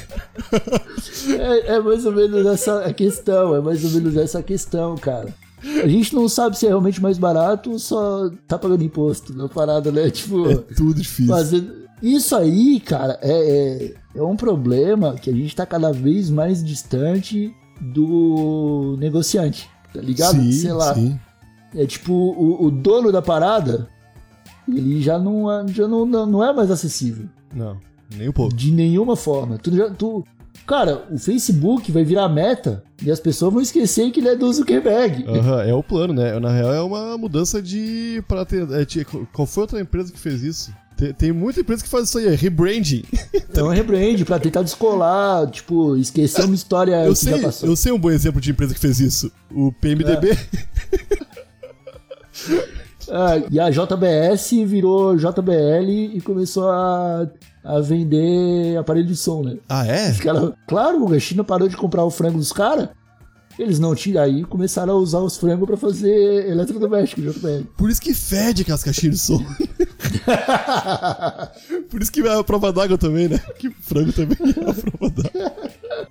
É, 1.37 1.75
é 1.75 1.79
mais 1.79 2.05
ou 2.05 2.11
menos 2.11 2.45
essa 2.45 2.85
a 2.85 2.93
questão, 2.93 3.55
é 3.55 3.61
mais 3.61 3.83
ou 3.83 3.91
menos 3.91 4.15
essa 4.17 4.41
questão, 4.43 4.95
cara. 4.95 5.33
A 5.83 5.87
gente 5.87 6.13
não 6.15 6.27
sabe 6.27 6.57
se 6.57 6.65
é 6.65 6.69
realmente 6.69 7.01
mais 7.01 7.17
barato 7.17 7.71
ou 7.71 7.79
só 7.79 8.29
tá 8.47 8.57
pagando 8.57 8.83
imposto 8.83 9.33
na 9.33 9.47
parada, 9.47 9.91
né? 9.91 10.09
Tipo, 10.09 10.49
É 10.49 10.55
tudo 10.75 10.95
difícil. 10.95 11.27
fazendo. 11.33 11.71
Isso 12.01 12.35
aí, 12.35 12.79
cara, 12.79 13.19
é, 13.21 13.93
é, 14.15 14.19
é 14.19 14.23
um 14.23 14.35
problema 14.35 15.13
que 15.15 15.29
a 15.29 15.33
gente 15.33 15.55
tá 15.55 15.65
cada 15.65 15.91
vez 15.91 16.31
mais 16.31 16.63
distante 16.63 17.53
do 17.79 18.95
negociante, 18.99 19.69
tá 19.93 20.01
ligado? 20.01 20.35
Sim, 20.35 20.51
Sei 20.51 20.71
lá. 20.73 20.93
sim. 20.93 21.19
É 21.75 21.85
tipo, 21.85 22.13
o, 22.13 22.65
o 22.65 22.71
dono 22.71 23.11
da 23.11 23.21
parada, 23.21 23.87
ele 24.67 25.01
já 25.01 25.17
não, 25.17 25.49
é- 25.51 25.67
já 25.69 25.87
não, 25.87 26.05
não 26.05 26.25
não 26.25 26.43
é 26.43 26.53
mais 26.53 26.69
acessível. 26.69 27.27
Não, 27.53 27.77
nem 28.15 28.27
um 28.29 28.33
pouco. 28.33 28.53
De 28.55 28.71
nenhuma 28.71 29.15
forma. 29.15 29.57
Tu 29.57 29.75
já, 29.75 29.89
tu, 29.89 30.25
cara, 30.65 31.03
o 31.11 31.17
Facebook 31.17 31.91
vai 31.91 32.03
virar 32.03 32.29
meta 32.29 32.83
e 33.03 33.09
as 33.11 33.19
pessoas 33.19 33.53
vão 33.53 33.61
esquecer 33.61 34.11
que 34.11 34.19
ele 34.19 34.29
é 34.29 34.35
do 34.35 34.51
Zuckerberg. 34.51 35.25
Aham, 35.27 35.63
é 35.63 35.73
o 35.73 35.83
plano, 35.83 36.13
né? 36.13 36.39
Na 36.39 36.51
real, 36.51 36.73
é 36.73 36.81
uma 36.81 37.17
mudança 37.17 37.61
de. 37.61 38.23
Para 38.27 38.45
ter, 38.45 38.63
é, 38.71 38.85
qual 39.33 39.45
foi 39.45 39.61
outra 39.61 39.79
empresa 39.81 40.11
que 40.11 40.19
fez 40.19 40.41
isso? 40.43 40.73
Tem, 40.97 41.13
tem 41.13 41.31
muita 41.31 41.61
empresa 41.61 41.83
que 41.83 41.89
faz 41.89 42.09
isso 42.09 42.17
aí, 42.19 42.27
é 42.27 42.35
rebranding. 42.35 43.03
É 43.53 43.61
um 43.63 43.67
rebrand 43.67 44.23
pra 44.23 44.39
tentar 44.39 44.61
descolar, 44.63 45.45
tipo, 45.51 45.97
esquecer 45.97 46.45
uma 46.45 46.55
história 46.55 47.03
Eu 47.05 47.11
que 47.11 47.19
sei, 47.19 47.33
já 47.33 47.39
passou. 47.39 47.69
eu 47.69 47.75
sei 47.75 47.91
um 47.91 47.99
bom 47.99 48.09
exemplo 48.09 48.39
de 48.39 48.49
empresa 48.51 48.73
que 48.73 48.79
fez 48.79 48.99
isso. 49.01 49.29
O 49.51 49.73
PMDB. 49.73 50.37
Ah, 53.09 53.41
e 53.51 53.59
a 53.59 53.69
JBS 53.69 54.51
virou 54.65 55.17
JBL 55.17 55.89
e 56.13 56.21
começou 56.21 56.69
a 56.69 57.27
a 57.63 57.79
vender 57.79 58.77
aparelho 58.77 59.07
de 59.07 59.15
som, 59.15 59.43
né? 59.43 59.57
Ah, 59.69 59.85
é? 59.85 60.11
Os 60.11 60.19
cara, 60.19 60.53
claro, 60.67 61.13
a 61.13 61.19
China 61.19 61.43
parou 61.43 61.67
de 61.67 61.77
comprar 61.77 62.03
o 62.03 62.11
frango 62.11 62.37
dos 62.37 62.51
caras. 62.51 62.89
Eles 63.61 63.77
não 63.79 63.93
tiram 63.93 64.21
aí 64.21 64.43
começaram 64.43 64.93
a 64.93 64.97
usar 64.97 65.19
os 65.19 65.37
frangos 65.37 65.67
pra 65.67 65.77
fazer 65.77 66.49
eletrodoméstico. 66.49 67.21
Por 67.77 67.89
isso 67.91 68.01
que 68.01 68.13
fede 68.13 68.63
aquelas 68.63 68.83
caixinhas 68.83 69.15
de 69.15 69.21
som. 69.21 69.45
Por 71.89 72.01
isso 72.01 72.11
que 72.11 72.21
é 72.21 72.33
a 72.39 72.43
prova 72.43 72.71
d'água 72.73 72.97
também, 72.97 73.27
né? 73.27 73.39
Que 73.59 73.69
frango 73.69 74.11
também 74.13 74.37
é 74.41 74.69
a 74.69 74.73
prova 74.73 75.09
d'água. 75.13 75.53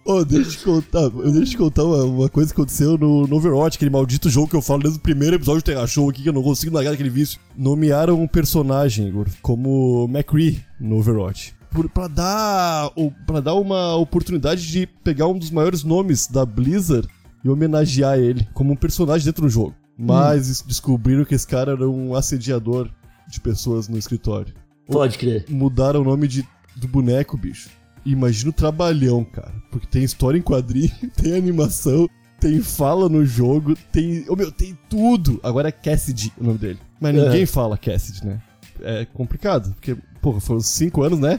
Ô, 0.05 0.25
deixa 0.25 0.49
eu 0.49 0.53
te 0.53 0.59
contar, 0.65 1.09
deixa 1.11 1.39
eu 1.39 1.45
te 1.45 1.57
contar 1.57 1.85
uma, 1.85 2.05
uma 2.05 2.29
coisa 2.29 2.53
que 2.55 2.61
aconteceu 2.61 2.97
no, 2.99 3.27
no 3.27 3.37
Overwatch, 3.37 3.77
aquele 3.77 3.91
maldito 3.91 4.29
jogo 4.31 4.49
que 4.49 4.57
eu 4.57 4.63
falo 4.63 4.83
desde 4.83 4.99
o 4.99 5.03
primeiro 5.03 5.37
episódio 5.37 5.63
do 5.63 5.65
Terra 5.65 5.87
Show 5.87 6.09
aqui, 6.09 6.23
que 6.23 6.29
eu 6.29 6.33
não 6.33 6.43
consigo 6.43 6.75
largar 6.75 6.91
daquele 6.93 7.11
vício. 7.11 7.39
Nomearam 7.57 8.21
um 8.21 8.27
personagem, 8.29 9.09
Igor, 9.09 9.27
como 9.43 10.07
McCree 10.09 10.61
no 10.81 10.99
Overwatch. 10.99 11.55
Por, 11.71 11.89
pra 11.89 12.09
dar, 12.09 12.91
o- 12.97 13.13
pra 13.27 13.41
dar 13.41 13.55
uma 13.55 13.95
oportunidade 13.97 14.67
de 14.67 14.87
pegar 15.05 15.29
um 15.29 15.39
dos 15.39 15.51
maiores 15.51 15.85
nomes 15.85 16.27
da 16.27 16.45
Blizzard 16.45 17.07
e 17.45 17.49
homenagear 17.49 18.19
ele 18.19 18.47
como 18.55 18.73
um 18.73 18.77
personagem 18.77 19.25
dentro 19.25 19.43
do 19.43 19.49
jogo. 19.49 19.75
Mas 19.97 20.49
es- 20.49 20.63
descobriram 20.63 21.25
que 21.25 21.35
esse 21.35 21.47
cara 21.47 21.73
era 21.73 21.89
um 21.89 22.15
assediador 22.15 22.89
de 23.29 23.41
pessoas 23.41 23.89
no 23.89 23.99
escritório. 23.99 24.55
Pode 24.87 25.19
crer. 25.19 25.45
Mudaram 25.49 26.01
o 26.01 26.05
nome 26.05 26.27
de, 26.27 26.47
do 26.77 26.89
boneco, 26.89 27.37
bicho. 27.37 27.69
Imagina 28.05 28.51
o 28.51 28.53
trabalhão, 28.53 29.25
cara. 29.25 29.53
Porque 29.71 29.87
tem 29.87 30.03
história 30.03 30.39
em 30.39 30.43
quadrinho, 30.43 30.91
tem 31.17 31.35
animação, 31.37 32.09
tem 32.41 32.61
fala 32.61 33.09
no 33.09 33.25
jogo, 33.27 33.77
tem. 33.93 34.25
Ô 34.29 34.35
meu, 34.35 34.51
tem 34.51 34.77
tudo! 34.89 35.39
Agora 35.43 35.69
é 35.69 35.73
Cassidy 35.73 36.33
o 36.39 36.45
nome 36.45 36.59
dele. 36.59 36.79
Mas 36.99 37.15
É. 37.15 37.23
ninguém 37.25 37.45
fala 37.47 37.77
Cassidy, 37.77 38.27
né? 38.27 38.41
É 38.83 39.05
complicado, 39.05 39.73
porque, 39.75 39.95
porra, 40.23 40.41
foram 40.41 40.61
cinco 40.61 41.03
anos, 41.03 41.19
né? 41.19 41.39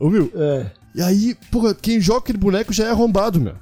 Ô 0.00 0.08
meu, 0.08 0.32
É. 0.34 0.70
e 0.94 1.02
aí, 1.02 1.36
porra, 1.50 1.74
quem 1.74 2.00
joga 2.00 2.20
aquele 2.20 2.38
boneco 2.38 2.72
já 2.72 2.86
é 2.86 2.90
arrombado, 2.90 3.38
meu. 3.38 3.54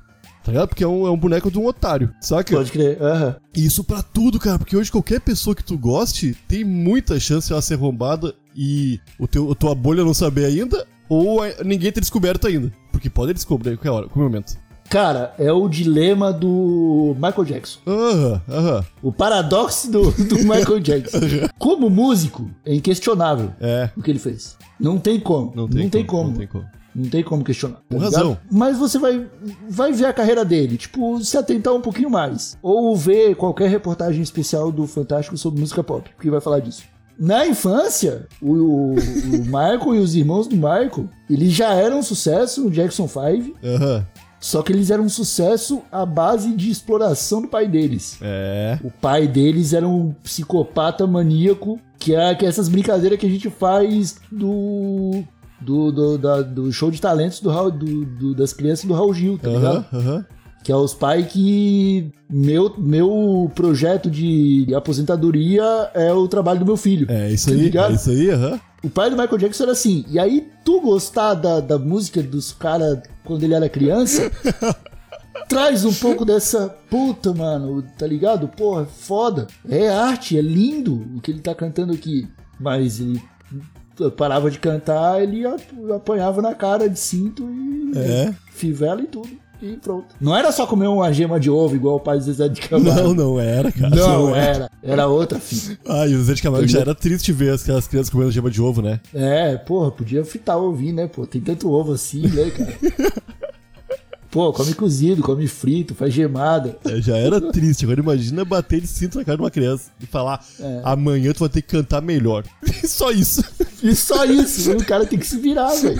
Tá 0.44 0.52
ligado? 0.52 0.68
Porque 0.68 0.82
é 0.84 0.88
um, 0.88 1.06
é 1.06 1.10
um 1.10 1.16
boneco 1.16 1.50
de 1.50 1.58
um 1.58 1.66
otário, 1.66 2.12
saca? 2.20 2.54
Pode 2.56 2.72
crer. 2.72 3.00
Aham. 3.02 3.36
E 3.54 3.64
Isso 3.66 3.84
pra 3.84 4.02
tudo, 4.02 4.38
cara, 4.38 4.58
porque 4.58 4.76
hoje 4.76 4.90
qualquer 4.90 5.20
pessoa 5.20 5.54
que 5.54 5.62
tu 5.64 5.76
goste 5.76 6.36
tem 6.48 6.64
muita 6.64 7.20
chance 7.20 7.46
de 7.46 7.52
ela 7.52 7.62
ser 7.62 7.74
arrombada 7.74 8.34
e 8.56 8.98
o 9.18 9.28
teu, 9.28 9.52
a 9.52 9.54
tua 9.54 9.74
bolha 9.74 10.02
não 10.04 10.14
saber 10.14 10.46
ainda, 10.46 10.86
ou 11.08 11.40
ninguém 11.64 11.92
ter 11.92 12.00
descoberto 12.00 12.46
ainda. 12.46 12.72
Porque 12.90 13.10
pode 13.10 13.34
descobrir 13.34 13.70
a 13.70 13.76
qualquer 13.76 13.90
hora, 13.90 14.06
qualquer 14.08 14.22
momento. 14.22 14.56
Cara, 14.88 15.32
é 15.38 15.52
o 15.52 15.68
dilema 15.68 16.32
do 16.32 17.14
Michael 17.14 17.44
Jackson. 17.44 17.78
Aham, 17.86 18.42
aham. 18.48 18.84
O 19.00 19.12
paradoxo 19.12 19.88
do, 19.88 20.10
do 20.10 20.36
Michael 20.38 20.80
Jackson. 20.80 21.18
Como 21.58 21.88
músico, 21.88 22.50
é 22.66 22.74
inquestionável 22.74 23.52
É. 23.60 23.90
o 23.96 24.02
que 24.02 24.10
ele 24.10 24.18
fez. 24.18 24.56
Não 24.80 24.98
tem 24.98 25.20
como. 25.20 25.52
Não 25.54 25.68
tem, 25.68 26.04
como, 26.04 26.30
Não 26.30 26.36
tem 26.38 26.46
como. 26.46 26.64
Não 26.94 27.08
tem 27.08 27.22
como 27.22 27.44
questionar. 27.44 27.78
Com 27.88 27.98
tá 27.98 28.04
razão. 28.04 28.38
Mas 28.50 28.76
você 28.78 28.98
vai, 28.98 29.26
vai 29.68 29.92
ver 29.92 30.06
a 30.06 30.12
carreira 30.12 30.44
dele, 30.44 30.76
tipo, 30.76 31.22
se 31.22 31.36
atentar 31.38 31.72
um 31.74 31.80
pouquinho 31.80 32.10
mais. 32.10 32.56
Ou 32.62 32.96
ver 32.96 33.34
qualquer 33.36 33.68
reportagem 33.70 34.22
especial 34.22 34.72
do 34.72 34.86
Fantástico 34.86 35.36
sobre 35.38 35.60
música 35.60 35.82
pop, 35.84 36.10
que 36.20 36.30
vai 36.30 36.40
falar 36.40 36.60
disso. 36.60 36.82
Na 37.18 37.46
infância, 37.46 38.26
o, 38.40 38.52
o- 38.52 38.94
o 38.94 39.44
Michael 39.44 39.94
e 39.94 39.98
os 39.98 40.14
irmãos 40.16 40.46
do 40.46 40.56
Michael, 40.56 41.08
eles 41.28 41.52
já 41.52 41.74
eram 41.74 41.98
um 41.98 42.02
sucesso 42.02 42.62
no 42.64 42.70
Jackson 42.70 43.06
5, 43.06 43.56
Aham. 43.62 44.06
só 44.40 44.62
que 44.62 44.72
eles 44.72 44.90
eram 44.90 45.04
um 45.04 45.08
sucesso 45.08 45.82
à 45.92 46.06
base 46.06 46.50
de 46.56 46.70
exploração 46.70 47.42
do 47.42 47.48
pai 47.48 47.68
deles. 47.68 48.16
É. 48.22 48.78
O 48.82 48.90
pai 48.90 49.28
deles 49.28 49.74
era 49.74 49.86
um 49.86 50.12
psicopata 50.24 51.06
maníaco, 51.06 51.78
que 51.98 52.14
é, 52.14 52.34
que 52.34 52.46
é 52.46 52.48
essas 52.48 52.70
brincadeiras 52.70 53.18
que 53.18 53.26
a 53.26 53.30
gente 53.30 53.50
faz 53.50 54.16
do. 54.32 55.22
Do, 55.60 55.92
do, 55.92 56.16
da- 56.18 56.42
do 56.42 56.72
show 56.72 56.90
de 56.90 57.00
talentos 57.00 57.40
do, 57.40 57.50
Raul- 57.50 57.70
do- 57.70 58.04
do- 58.06 58.34
das 58.34 58.52
crianças 58.52 58.84
do 58.86 58.94
Raul 58.94 59.12
Gil, 59.12 59.36
tá 59.38 59.48
ligado? 59.50 59.84
Aham, 59.92 59.98
aham. 59.98 60.26
Que 60.62 60.70
é 60.72 60.76
os 60.76 60.92
pais 60.92 61.26
que. 61.32 62.12
Meu, 62.28 62.74
meu 62.78 63.50
projeto 63.54 64.10
de 64.10 64.66
aposentadoria 64.74 65.62
é 65.94 66.12
o 66.12 66.28
trabalho 66.28 66.60
do 66.60 66.66
meu 66.66 66.76
filho. 66.76 67.06
É 67.10 67.30
isso 67.30 67.46
Tá 67.48 67.52
aí, 67.54 67.60
ligado? 67.62 67.92
é 67.92 67.94
isso 67.94 68.10
aí, 68.10 68.30
aham. 68.30 68.60
O 68.82 68.88
pai 68.90 69.08
do 69.10 69.16
Michael 69.16 69.38
Jackson 69.38 69.62
era 69.64 69.72
assim. 69.72 70.04
E 70.08 70.18
aí, 70.18 70.48
tu 70.64 70.80
gostar 70.80 71.34
da, 71.34 71.60
da 71.60 71.78
música 71.78 72.22
dos 72.22 72.52
caras 72.52 72.98
quando 73.24 73.42
ele 73.42 73.54
era 73.54 73.68
criança, 73.68 74.30
traz 75.48 75.84
um 75.84 75.92
pouco 75.92 76.24
dessa 76.24 76.68
puta, 76.88 77.32
mano, 77.34 77.82
tá 77.98 78.06
ligado? 78.06 78.48
Porra, 78.48 78.84
foda. 78.86 79.46
É 79.68 79.88
arte, 79.88 80.36
é 80.38 80.40
lindo 80.42 80.94
o 81.16 81.20
que 81.20 81.30
ele 81.30 81.40
tá 81.40 81.54
cantando 81.54 81.92
aqui. 81.92 82.26
Mas 82.58 83.00
ele 83.00 83.20
parava 84.16 84.50
de 84.50 84.58
cantar, 84.58 85.20
ele 85.22 85.44
ap- 85.44 85.60
apanhava 85.96 86.40
na 86.40 86.54
cara 86.54 86.88
de 86.88 86.98
cinto 86.98 87.42
e 87.94 87.98
É. 87.98 88.34
fivela 88.52 89.00
e 89.02 89.06
tudo. 89.06 89.28
E 89.62 89.72
pronto. 89.76 90.06
Não 90.18 90.34
era 90.34 90.50
só 90.52 90.66
comer 90.66 90.86
uma 90.86 91.12
gema 91.12 91.38
de 91.38 91.50
ovo 91.50 91.74
igual 91.76 91.96
o 91.96 92.00
pai 92.00 92.16
do 92.16 92.24
Zezé 92.24 92.48
de 92.48 92.62
Camargo. 92.62 93.02
Não, 93.02 93.14
não 93.14 93.38
era, 93.40 93.70
cara. 93.70 93.94
Não, 93.94 94.34
era. 94.34 94.70
Era 94.82 95.06
outra 95.06 95.38
fita. 95.38 95.76
Ah, 95.86 96.06
e 96.08 96.14
o 96.14 96.22
Zé 96.24 96.32
de 96.32 96.40
Camargo 96.42 96.66
já 96.66 96.80
era 96.80 96.94
triste 96.94 97.30
ver 97.30 97.52
aquelas 97.52 97.86
crianças 97.86 98.08
comendo 98.08 98.30
gema 98.32 98.50
de 98.50 98.62
ovo, 98.62 98.80
né? 98.80 99.00
É, 99.12 99.56
porra, 99.58 99.90
podia 99.90 100.24
fritar 100.24 100.58
o 100.58 100.70
ovinho, 100.70 100.94
né, 100.94 101.06
pô? 101.08 101.26
Tem 101.26 101.42
tanto 101.42 101.70
ovo 101.70 101.92
assim, 101.92 102.22
né, 102.22 102.50
cara? 102.50 102.72
Pô, 104.30 104.52
come 104.52 104.72
cozido, 104.74 105.22
come 105.22 105.46
frito, 105.48 105.92
faz 105.94 106.14
gemada. 106.14 106.78
É, 106.84 107.00
Já 107.00 107.16
era 107.16 107.40
triste. 107.40 107.84
Agora 107.84 108.00
imagina 108.00 108.44
bater 108.44 108.80
de 108.80 108.86
cinto 108.86 109.18
na 109.18 109.24
cara 109.24 109.36
de 109.36 109.42
uma 109.42 109.50
criança 109.50 109.90
e 110.00 110.06
falar: 110.06 110.44
É. 110.60 110.80
amanhã 110.84 111.32
tu 111.32 111.40
vai 111.40 111.48
ter 111.48 111.62
que 111.62 111.68
cantar 111.68 112.00
melhor. 112.00 112.44
Só 112.84 113.10
isso. 113.10 113.42
E 113.82 113.94
só 113.96 114.24
isso, 114.26 114.72
o 114.72 114.84
cara 114.84 115.06
tem 115.06 115.18
que 115.18 115.26
se 115.26 115.38
virar, 115.38 115.72
velho. 115.74 115.98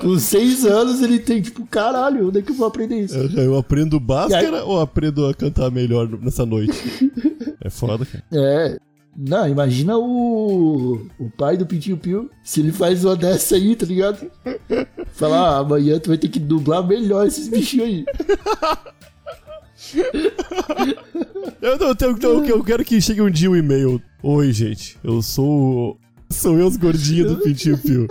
Com 0.00 0.18
seis 0.18 0.64
anos 0.66 1.00
ele 1.00 1.20
tem, 1.20 1.40
tipo, 1.40 1.64
caralho, 1.66 2.28
onde 2.28 2.40
é 2.40 2.42
que 2.42 2.50
eu 2.50 2.54
vou 2.56 2.66
aprender 2.66 2.96
isso? 3.00 3.14
Eu 3.16 3.56
aprendo 3.56 3.96
E 3.96 4.00
Bhaskara 4.00 4.58
aí- 4.58 4.62
ou 4.64 4.80
aprendo 4.80 5.26
a 5.26 5.32
cantar 5.32 5.70
melhor 5.70 6.08
nessa 6.20 6.44
noite? 6.44 6.72
É 7.60 7.70
foda, 7.70 8.04
cara. 8.04 8.24
É. 8.32 8.76
Não, 9.14 9.46
imagina 9.46 9.96
o, 9.98 11.06
o 11.18 11.30
pai 11.36 11.56
do 11.56 11.66
Pintinho 11.66 11.98
Pio, 11.98 12.30
se 12.42 12.60
ele 12.60 12.72
faz 12.72 13.04
uma 13.04 13.14
dessa 13.14 13.56
aí, 13.56 13.76
tá 13.76 13.84
ligado? 13.84 14.30
Falar, 15.12 15.38
ah, 15.50 15.58
amanhã 15.58 15.98
tu 15.98 16.08
vai 16.08 16.16
ter 16.16 16.28
que 16.28 16.38
dublar 16.40 16.86
melhor 16.86 17.26
esses 17.26 17.46
bichinhos 17.48 17.86
aí. 17.88 18.04
Eu, 21.60 21.78
não, 21.78 21.94
tenho- 21.94 22.16
eu, 22.22 22.44
eu 22.46 22.64
quero 22.64 22.84
que 22.84 23.00
chegue 23.00 23.20
um 23.22 23.30
dia 23.30 23.50
um 23.50 23.56
e-mail. 23.56 24.00
Oi, 24.22 24.52
gente. 24.52 24.98
Eu 25.02 25.22
sou. 25.22 25.98
Sou 26.30 26.58
eu 26.58 26.66
os 26.66 26.76
gordinhos 26.76 27.30
do 27.30 27.42
Pintinho 27.42 27.76
Pio. 27.78 28.08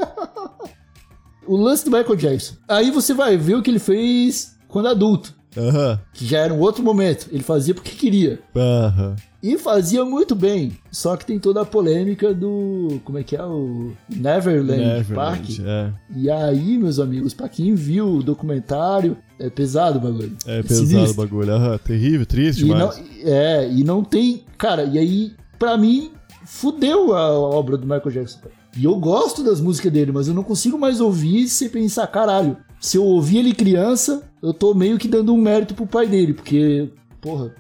O 1.48 1.58
lance 1.58 1.84
do 1.84 1.92
Michael 1.92 2.16
Jackson. 2.16 2.56
Aí 2.68 2.92
você 2.92 3.14
vai 3.14 3.36
ver 3.36 3.56
o 3.56 3.62
que 3.64 3.72
ele 3.72 3.80
fez 3.80 4.56
quando 4.68 4.88
adulto. 4.88 5.34
Aham. 5.58 6.00
que 6.14 6.26
já 6.26 6.40
era 6.40 6.54
um 6.54 6.60
outro 6.60 6.82
momento. 6.84 7.28
Ele 7.32 7.44
fazia 7.44 7.74
porque 7.74 7.92
queria. 7.92 8.40
Aham. 8.56 9.16
E 9.42 9.58
fazia 9.58 10.06
muito 10.06 10.36
bem. 10.36 10.74
Só 10.92 11.18
que 11.18 11.26
tem 11.26 11.40
toda 11.40 11.62
a 11.62 11.66
polêmica 11.66 12.34
do. 12.34 13.00
Como 13.04 13.18
é 13.18 13.24
que 13.24 13.36
é? 13.36 13.44
O 13.44 13.92
Neverland, 14.08 15.06
Park. 15.16 15.50
Neverland. 15.50 15.64
É. 15.66 15.94
E 16.16 16.30
aí, 16.30 16.78
meus 16.78 17.00
amigos, 17.00 17.34
pra 17.34 17.50
quem 17.50 17.74
viu 17.74 18.18
o 18.18 18.24
documentário, 18.24 19.18
é 19.40 19.50
pesado 19.50 19.98
o 19.98 20.02
bagulho. 20.02 20.38
É 20.46 20.62
pesado 20.62 20.84
o 20.84 20.88
sinistro. 20.88 21.24
bagulho. 21.24 21.52
Aham. 21.54 21.80
Terrível, 21.80 22.26
triste 22.26 22.66
não, 22.66 22.92
é, 23.24 23.68
e 23.72 23.84
não 23.84 24.04
tem. 24.04 24.44
Cara, 24.58 24.84
e 24.84 25.00
aí, 25.00 25.34
pra 25.58 25.76
mim, 25.76 26.12
fudeu 26.46 27.16
a 27.16 27.32
obra 27.32 27.78
do 27.78 27.88
Michael 27.88 28.12
Jackson. 28.12 28.40
E 28.78 28.86
eu 28.86 28.96
gosto 28.96 29.44
das 29.44 29.60
músicas 29.60 29.92
dele, 29.92 30.12
mas 30.12 30.28
eu 30.28 30.34
não 30.34 30.44
consigo 30.44 30.78
mais 30.78 31.02
ouvir 31.02 31.48
sem 31.48 31.68
pensar, 31.68 32.08
caralho. 32.08 32.56
Se 32.80 32.98
eu 32.98 33.04
ouvir 33.04 33.40
ele 33.40 33.54
criança, 33.54 34.24
eu 34.42 34.54
tô 34.54 34.74
meio 34.74 34.98
que 34.98 35.08
dando 35.08 35.34
um 35.34 35.38
mérito 35.38 35.74
pro 35.74 35.86
pai 35.86 36.08
dele, 36.08 36.34
porque, 36.34 36.90
porra, 37.20 37.54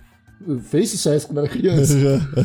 fez 0.69 0.89
sucesso 0.89 1.27
quando 1.27 1.39
era 1.39 1.47
criança. 1.47 1.95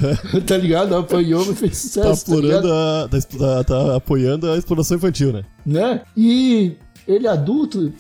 tá 0.46 0.56
ligado? 0.56 0.94
Apanhou, 0.94 1.44
mas 1.46 1.58
fez 1.58 1.72
Tá 1.72 1.76
sucesso. 2.14 2.26
Tá, 2.26 2.36
ligado? 2.36 2.66
explorando 2.66 2.72
a, 2.72 3.08
tá, 3.08 3.64
tá- 3.64 3.64
tá 3.64 3.96
apoiando 3.96 4.50
a 4.50 4.56
exploração 4.56 4.96
infantil, 4.96 5.32
né? 5.32 5.44
né? 5.64 6.02
E 6.16 6.76
ele 7.06 7.26
adulto 7.28 7.92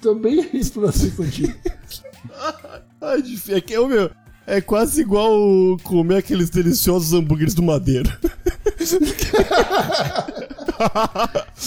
também 0.00 0.40
é 0.52 0.56
exploração 0.56 1.08
infantil. 1.08 1.52
É 3.48 3.60
que 3.60 3.74
é, 3.74 3.80
o 3.80 3.86
meu. 3.86 4.10
É 4.46 4.60
quase 4.60 5.00
igual 5.02 5.76
comer 5.82 6.16
aqueles 6.16 6.50
deliciosos 6.50 7.12
hambúrgueres 7.12 7.54
do 7.54 7.62
Madeiro. 7.62 8.10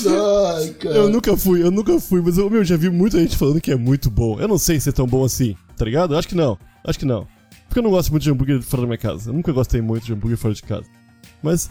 Ai. 0.08 0.76
Eu 0.84 1.10
nunca 1.10 1.38
fui, 1.38 1.64
eu 1.64 1.72
nunca 1.72 2.00
fui, 2.00 2.22
mas 2.22 2.38
eu 2.38 2.50
meu, 2.50 2.64
já 2.64 2.76
vi 2.76 2.90
muita 2.90 3.20
gente 3.20 3.38
falando 3.38 3.62
que 3.62 3.72
é 3.72 3.76
muito 3.76 4.10
bom. 4.10 4.40
Eu 4.40 4.48
não 4.48 4.58
sei 4.58 4.80
se 4.80 4.90
é 4.90 4.92
tão 4.92 5.08
bom 5.08 5.24
assim, 5.24 5.56
tá 5.78 5.86
ligado? 5.86 6.18
Acho 6.18 6.28
que 6.28 6.36
não. 6.36 6.58
Acho 6.84 7.00
que 7.00 7.06
não. 7.06 7.28
Porque 7.72 7.80
eu 7.80 7.84
não 7.84 7.92
gosto 7.92 8.12
muito 8.12 8.24
de 8.24 8.30
hambúrguer 8.30 8.62
fora 8.62 8.82
da 8.82 8.88
minha 8.88 8.98
casa. 8.98 9.30
Eu 9.30 9.34
nunca 9.34 9.50
gostei 9.54 9.80
muito 9.80 10.06
de 10.06 10.12
hambúrguer 10.12 10.38
fora 10.38 10.54
de 10.54 10.62
casa. 10.62 10.86
Mas 11.42 11.70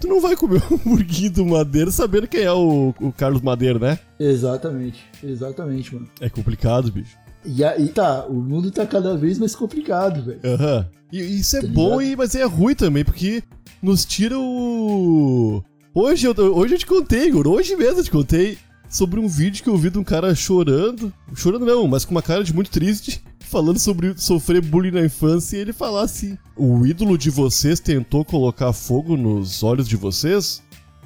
tu 0.00 0.08
não 0.08 0.18
vai 0.18 0.34
comer 0.34 0.62
um 0.72 0.76
hambúrguer 0.76 1.30
do 1.30 1.44
Madeiro 1.44 1.92
sabendo 1.92 2.26
quem 2.26 2.40
é 2.40 2.50
o, 2.50 2.94
o 2.98 3.12
Carlos 3.12 3.42
Madeiro, 3.42 3.78
né? 3.78 3.98
Exatamente, 4.18 5.04
exatamente, 5.22 5.94
mano. 5.94 6.08
É 6.22 6.30
complicado, 6.30 6.90
bicho. 6.90 7.18
E 7.44 7.62
aí 7.62 7.88
tá, 7.88 8.24
o 8.24 8.32
mundo 8.32 8.70
tá 8.70 8.86
cada 8.86 9.14
vez 9.14 9.38
mais 9.38 9.54
complicado, 9.54 10.24
velho. 10.24 10.40
Aham. 10.42 10.88
E 11.12 11.20
isso 11.20 11.58
é 11.58 11.60
Tá 11.60 11.68
bom, 11.68 12.00
e, 12.00 12.16
mas 12.16 12.34
é 12.34 12.44
ruim 12.44 12.74
também, 12.74 13.04
porque 13.04 13.42
nos 13.82 14.06
tira 14.06 14.38
o. 14.38 15.62
Hoje 15.94 16.28
eu, 16.28 16.34
hoje 16.56 16.76
eu 16.76 16.78
te 16.78 16.86
contei, 16.86 17.28
Igor. 17.28 17.46
Hoje 17.46 17.76
mesmo 17.76 18.00
eu 18.00 18.04
te 18.04 18.10
contei 18.10 18.56
sobre 18.88 19.20
um 19.20 19.28
vídeo 19.28 19.62
que 19.62 19.68
eu 19.68 19.76
vi 19.76 19.90
de 19.90 19.98
um 19.98 20.04
cara 20.04 20.34
chorando. 20.34 21.12
Chorando 21.34 21.66
não, 21.66 21.86
mas 21.86 22.06
com 22.06 22.12
uma 22.12 22.22
cara 22.22 22.42
de 22.42 22.54
muito 22.54 22.70
triste. 22.70 23.22
Falando 23.52 23.78
sobre 23.78 24.14
sofrer 24.16 24.62
bullying 24.62 24.92
na 24.92 25.04
infância 25.04 25.58
e 25.58 25.60
ele 25.60 25.74
falar 25.74 26.04
assim: 26.04 26.38
O 26.56 26.86
ídolo 26.86 27.18
de 27.18 27.28
vocês 27.28 27.78
tentou 27.78 28.24
colocar 28.24 28.72
fogo 28.72 29.14
nos 29.14 29.62
olhos 29.62 29.86
de 29.86 29.94
vocês? 29.94 30.62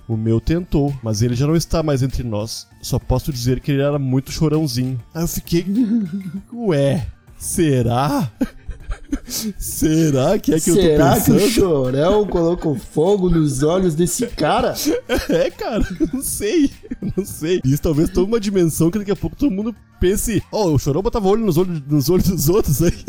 O 0.07 0.17
meu 0.17 0.41
tentou, 0.41 0.95
mas 1.03 1.23
ele 1.23 1.35
já 1.35 1.45
não 1.45 1.57
está 1.57 1.83
mais 1.83 2.05
entre 2.05 2.23
nós. 2.23 2.69
Só 2.81 3.01
posso 3.01 3.33
dizer 3.33 3.59
que 3.59 3.73
ele 3.73 3.83
era 3.83 3.99
muito 3.99 4.31
chorãozinho. 4.31 5.03
Aí 5.13 5.25
eu 5.25 5.27
fiquei. 5.27 5.67
Ué, 6.55 7.05
será? 7.37 8.31
Será 9.29 10.39
que 10.39 10.53
é 10.55 10.57
que 10.57 10.71
Será 10.73 10.95
eu 10.95 10.99
tô 10.99 11.15
pensando? 11.17 11.39
que 11.39 11.45
o 11.45 11.51
Chorão 11.51 12.27
colocou 12.27 12.75
fogo 12.77 13.29
nos 13.29 13.63
olhos 13.63 13.95
desse 13.95 14.27
cara? 14.27 14.75
É, 15.29 15.51
cara, 15.51 15.85
eu 16.01 16.09
não 16.13 16.23
sei. 16.23 16.71
Eu 17.03 17.13
não 17.17 17.25
sei. 17.25 17.61
Isso 17.65 17.83
talvez 17.83 18.11
tome 18.11 18.27
uma 18.29 18.41
dimensão 18.41 18.91
que 18.91 18.99
daqui 18.99 19.11
a 19.11 19.17
pouco 19.17 19.37
todo 19.37 19.51
mundo 19.51 19.75
pense: 20.01 20.43
Ó, 20.53 20.71
o 20.71 20.79
Chorão 20.79 21.03
botava 21.03 21.29
olho 21.29 21.45
nos 21.45 21.57
olhos, 21.57 21.81
nos 21.87 22.09
olhos 22.09 22.29
dos 22.29 22.49
outros 22.49 22.83
aí. 22.83 22.93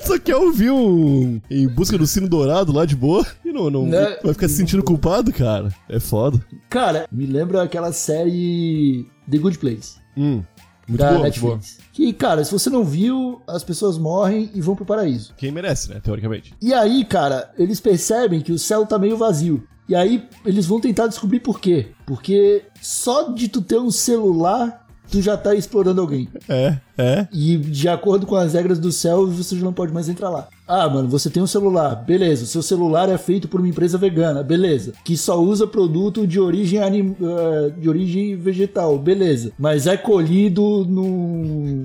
tu 0.00 0.06
só 0.06 0.18
quer 0.18 0.36
ouvir 0.36 0.70
um 0.70 1.40
Em 1.50 1.66
Busca 1.68 1.96
do 1.98 2.06
Sino 2.06 2.28
Dourado 2.28 2.72
lá 2.72 2.84
de 2.84 2.96
boa 2.96 3.26
e 3.44 3.52
não, 3.52 3.70
não 3.70 3.86
Né? 3.86 4.16
vai 4.22 4.32
ficar 4.32 4.48
se 4.48 4.56
sentindo 4.56 4.82
culpado, 4.82 5.32
cara. 5.32 5.72
É 5.88 5.98
foda. 6.00 6.40
Cara, 6.68 7.06
me 7.10 7.26
lembra 7.26 7.62
aquela 7.62 7.92
série 7.92 9.06
The 9.30 9.38
Good 9.38 9.58
Place. 9.58 9.96
Hum, 10.16 10.42
muito 10.88 11.00
da 11.00 11.10
boa, 11.10 11.20
muito 11.20 11.40
boa. 11.40 11.56
Netflix. 11.56 11.78
Que, 11.92 12.12
cara, 12.12 12.44
se 12.44 12.50
você 12.50 12.70
não 12.70 12.84
viu, 12.84 13.42
as 13.46 13.62
pessoas 13.62 13.98
morrem 13.98 14.50
e 14.54 14.60
vão 14.60 14.74
pro 14.74 14.86
paraíso. 14.86 15.34
Quem 15.36 15.52
merece, 15.52 15.90
né, 15.90 16.00
teoricamente. 16.02 16.54
E 16.60 16.72
aí, 16.72 17.04
cara, 17.04 17.50
eles 17.58 17.80
percebem 17.80 18.40
que 18.40 18.52
o 18.52 18.58
céu 18.58 18.86
tá 18.86 18.98
meio 18.98 19.16
vazio. 19.16 19.66
E 19.88 19.94
aí 19.94 20.28
eles 20.44 20.66
vão 20.66 20.80
tentar 20.80 21.06
descobrir 21.06 21.40
por 21.40 21.60
quê. 21.60 21.88
Porque 22.06 22.64
só 22.80 23.32
de 23.32 23.48
tu 23.48 23.62
ter 23.62 23.78
um 23.78 23.90
celular, 23.90 24.86
tu 25.10 25.22
já 25.22 25.36
tá 25.36 25.54
explorando 25.54 26.00
alguém. 26.00 26.28
É, 26.48 26.78
é. 26.96 27.28
E 27.32 27.56
de 27.56 27.88
acordo 27.88 28.26
com 28.26 28.36
as 28.36 28.52
regras 28.52 28.78
do 28.78 28.92
céu, 28.92 29.26
você 29.26 29.56
já 29.56 29.64
não 29.64 29.72
pode 29.72 29.92
mais 29.92 30.08
entrar 30.08 30.28
lá. 30.28 30.48
Ah, 30.68 30.86
mano, 30.88 31.08
você 31.08 31.30
tem 31.30 31.42
um 31.42 31.46
celular, 31.46 31.94
beleza. 31.96 32.44
O 32.44 32.46
seu 32.46 32.60
celular 32.62 33.08
é 33.08 33.16
feito 33.16 33.48
por 33.48 33.58
uma 33.58 33.68
empresa 33.68 33.96
vegana, 33.96 34.42
beleza. 34.42 34.92
Que 35.02 35.16
só 35.16 35.40
usa 35.40 35.66
produto 35.66 36.26
de 36.26 36.38
origem, 36.38 36.78
anim... 36.82 37.16
eh, 37.20 37.70
de 37.80 37.88
origem 37.88 38.36
vegetal, 38.36 38.98
beleza. 38.98 39.50
Mas 39.58 39.86
é 39.86 39.96
colhido 39.96 40.84
no 40.84 41.84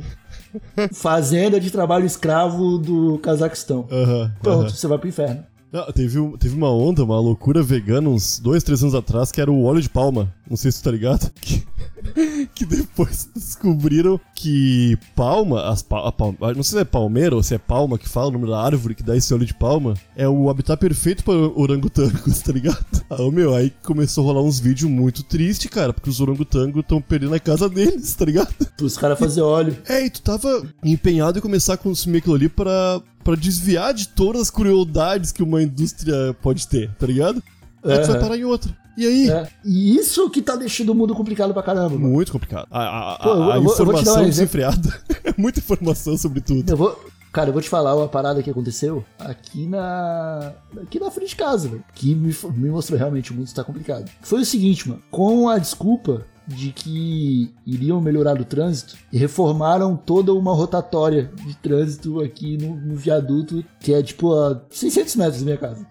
fazenda 0.94 1.60
de 1.60 1.72
trabalho 1.72 2.06
escravo 2.06 2.78
do 2.78 3.18
Cazaquistão. 3.20 3.88
Aham. 3.92 4.32
Pronto, 4.42 4.60
aham. 4.66 4.70
você 4.70 4.88
vai 4.88 4.98
pro 4.98 5.08
inferno. 5.10 5.44
Não, 5.72 5.86
teve, 5.92 6.20
um- 6.20 6.38
teve 6.38 6.56
uma 6.56 6.72
onda, 6.72 7.04
uma 7.04 7.20
loucura 7.20 7.64
vegana 7.64 8.08
uns 8.08 8.38
dois, 8.40 8.64
três 8.64 8.84
anos 8.84 8.94
atrás, 8.94 9.32
que 9.32 9.42
era 9.42 9.52
o 9.52 9.64
óleo 9.64 9.82
de 9.82 9.90
palma. 9.90 10.32
Não 10.48 10.56
sei 10.56 10.72
se 10.72 10.80
tu 10.82 10.84
tá 10.84 10.92
ligado. 10.92 11.32
Que, 11.42 11.64
que 12.54 12.66
depois 12.66 13.30
descobriram 13.34 14.20
que 14.36 14.98
palma, 15.16 15.70
as 15.70 15.82
pa, 15.82 16.12
palma, 16.12 16.38
não 16.56 16.64
sei 16.64 16.78
se 16.78 16.82
é 16.82 16.86
palmeira 16.86 17.36
ou 17.36 17.44
se 17.44 17.56
é 17.56 17.58
palma 17.58 17.98
que 17.98 18.08
fala 18.08 18.28
o 18.28 18.32
nome 18.32 18.48
da 18.48 18.62
árvore 18.62 18.96
que 18.96 19.04
dá 19.04 19.16
esse 19.16 19.34
óleo 19.34 19.46
de 19.46 19.54
palma, 19.54 19.94
é 20.16 20.28
o 20.28 20.50
habitat 20.50 20.80
perfeito 20.80 21.24
para 21.24 21.34
orangotangos, 21.34 22.42
tá 22.42 22.52
ligado? 22.52 22.86
Aí, 23.10 23.32
meu, 23.32 23.54
aí 23.54 23.72
começou 23.84 24.24
a 24.24 24.28
rolar 24.28 24.42
uns 24.42 24.60
vídeos 24.60 24.90
muito 24.90 25.24
tristes, 25.24 25.70
cara, 25.70 25.94
porque 25.94 26.10
os 26.10 26.20
orangotangos 26.20 26.82
estão 26.82 27.02
perdendo 27.02 27.36
a 27.36 27.40
casa 27.40 27.70
deles, 27.70 28.14
tá 28.16 28.26
ligado? 28.26 28.54
Os 28.82 28.98
caras 28.98 29.20
fazer 29.20 29.42
óleo. 29.42 29.78
É, 29.88 30.06
e 30.06 30.10
tu 30.10 30.22
tava 30.22 30.66
empenhado 30.84 31.38
em 31.38 31.42
começar 31.42 31.76
a 31.76 31.78
consumir 31.78 32.18
aquilo 32.18 32.36
ali 32.36 32.50
pra, 32.50 33.02
pra 33.24 33.36
desviar 33.36 33.94
de 33.94 34.08
todas 34.08 34.44
as 34.44 34.50
crueldades 34.50 35.32
que 35.32 35.44
uma 35.44 35.62
indústria 35.62 36.36
pode 36.42 36.68
ter, 36.68 36.90
tá 36.96 37.06
ligado? 37.06 37.42
Aí 37.84 38.00
tu 38.00 38.08
vai 38.08 38.20
parar 38.20 38.38
em 38.38 38.46
outra. 38.46 38.76
E 38.98 39.08
aí? 39.08 39.30
É. 39.30 39.48
E 39.66 39.96
isso 39.96 40.30
que 40.30 40.42
tá 40.42 40.56
deixando 40.56 40.90
o 40.92 40.96
mundo 40.96 41.16
complicado 41.16 41.54
pra 41.54 41.64
caramba, 41.64 41.90
mano. 41.98 42.10
Muito 42.10 42.32
complicado. 42.32 42.68
A, 42.70 43.14
a- 43.14 43.20
Pô, 43.20 43.30
eu 43.30 43.44
a 43.44 43.48
eu 43.48 43.54
eu 43.56 43.62
um 43.62 43.74
informação 43.74 44.14
exemplo. 44.14 44.26
desenfreada. 44.28 45.02
é 45.24 45.34
muita 45.38 45.60
informação 45.60 46.18
sobre 46.18 46.42
tudo. 46.42 46.70
Eu 46.70 46.78
vou. 46.78 47.14
Cara, 47.32 47.50
eu 47.50 47.54
vou 47.54 47.62
te 47.64 47.70
falar 47.70 47.96
uma 47.96 48.08
parada 48.08 48.44
que 48.44 48.50
aconteceu 48.50 49.04
aqui 49.18 49.66
na. 49.66 50.54
aqui 50.84 51.00
na 51.00 51.10
frente 51.10 51.30
de 51.30 51.36
casa, 51.36 51.68
velho. 51.68 51.84
Que 51.96 52.14
me, 52.14 52.36
me 52.56 52.70
mostrou 52.70 52.98
realmente 53.00 53.32
o 53.32 53.36
mundo 53.36 53.48
está 53.48 53.64
complicado. 53.64 54.10
Foi 54.22 54.42
o 54.42 54.46
seguinte, 54.46 54.88
mano. 54.88 55.02
Com 55.10 55.50
a 55.50 55.58
desculpa 55.58 56.26
de 56.48 56.72
que 56.72 57.54
iriam 57.66 58.02
melhorar 58.02 58.40
o 58.40 58.46
trânsito, 58.46 58.96
reformaram 59.12 59.96
toda 59.96 60.34
uma 60.34 60.54
rotatória 60.54 61.32
de 61.46 61.56
trânsito 61.56 62.22
aqui 62.22 62.58
no, 62.58 62.76
no 62.76 62.96
viaduto, 62.96 63.64
que 63.80 63.94
é 63.94 64.02
tipo 64.02 64.34
a 64.34 64.62
600 64.70 65.16
metros 65.16 65.40
da 65.40 65.46
minha 65.46 65.58
casa. 65.58 65.88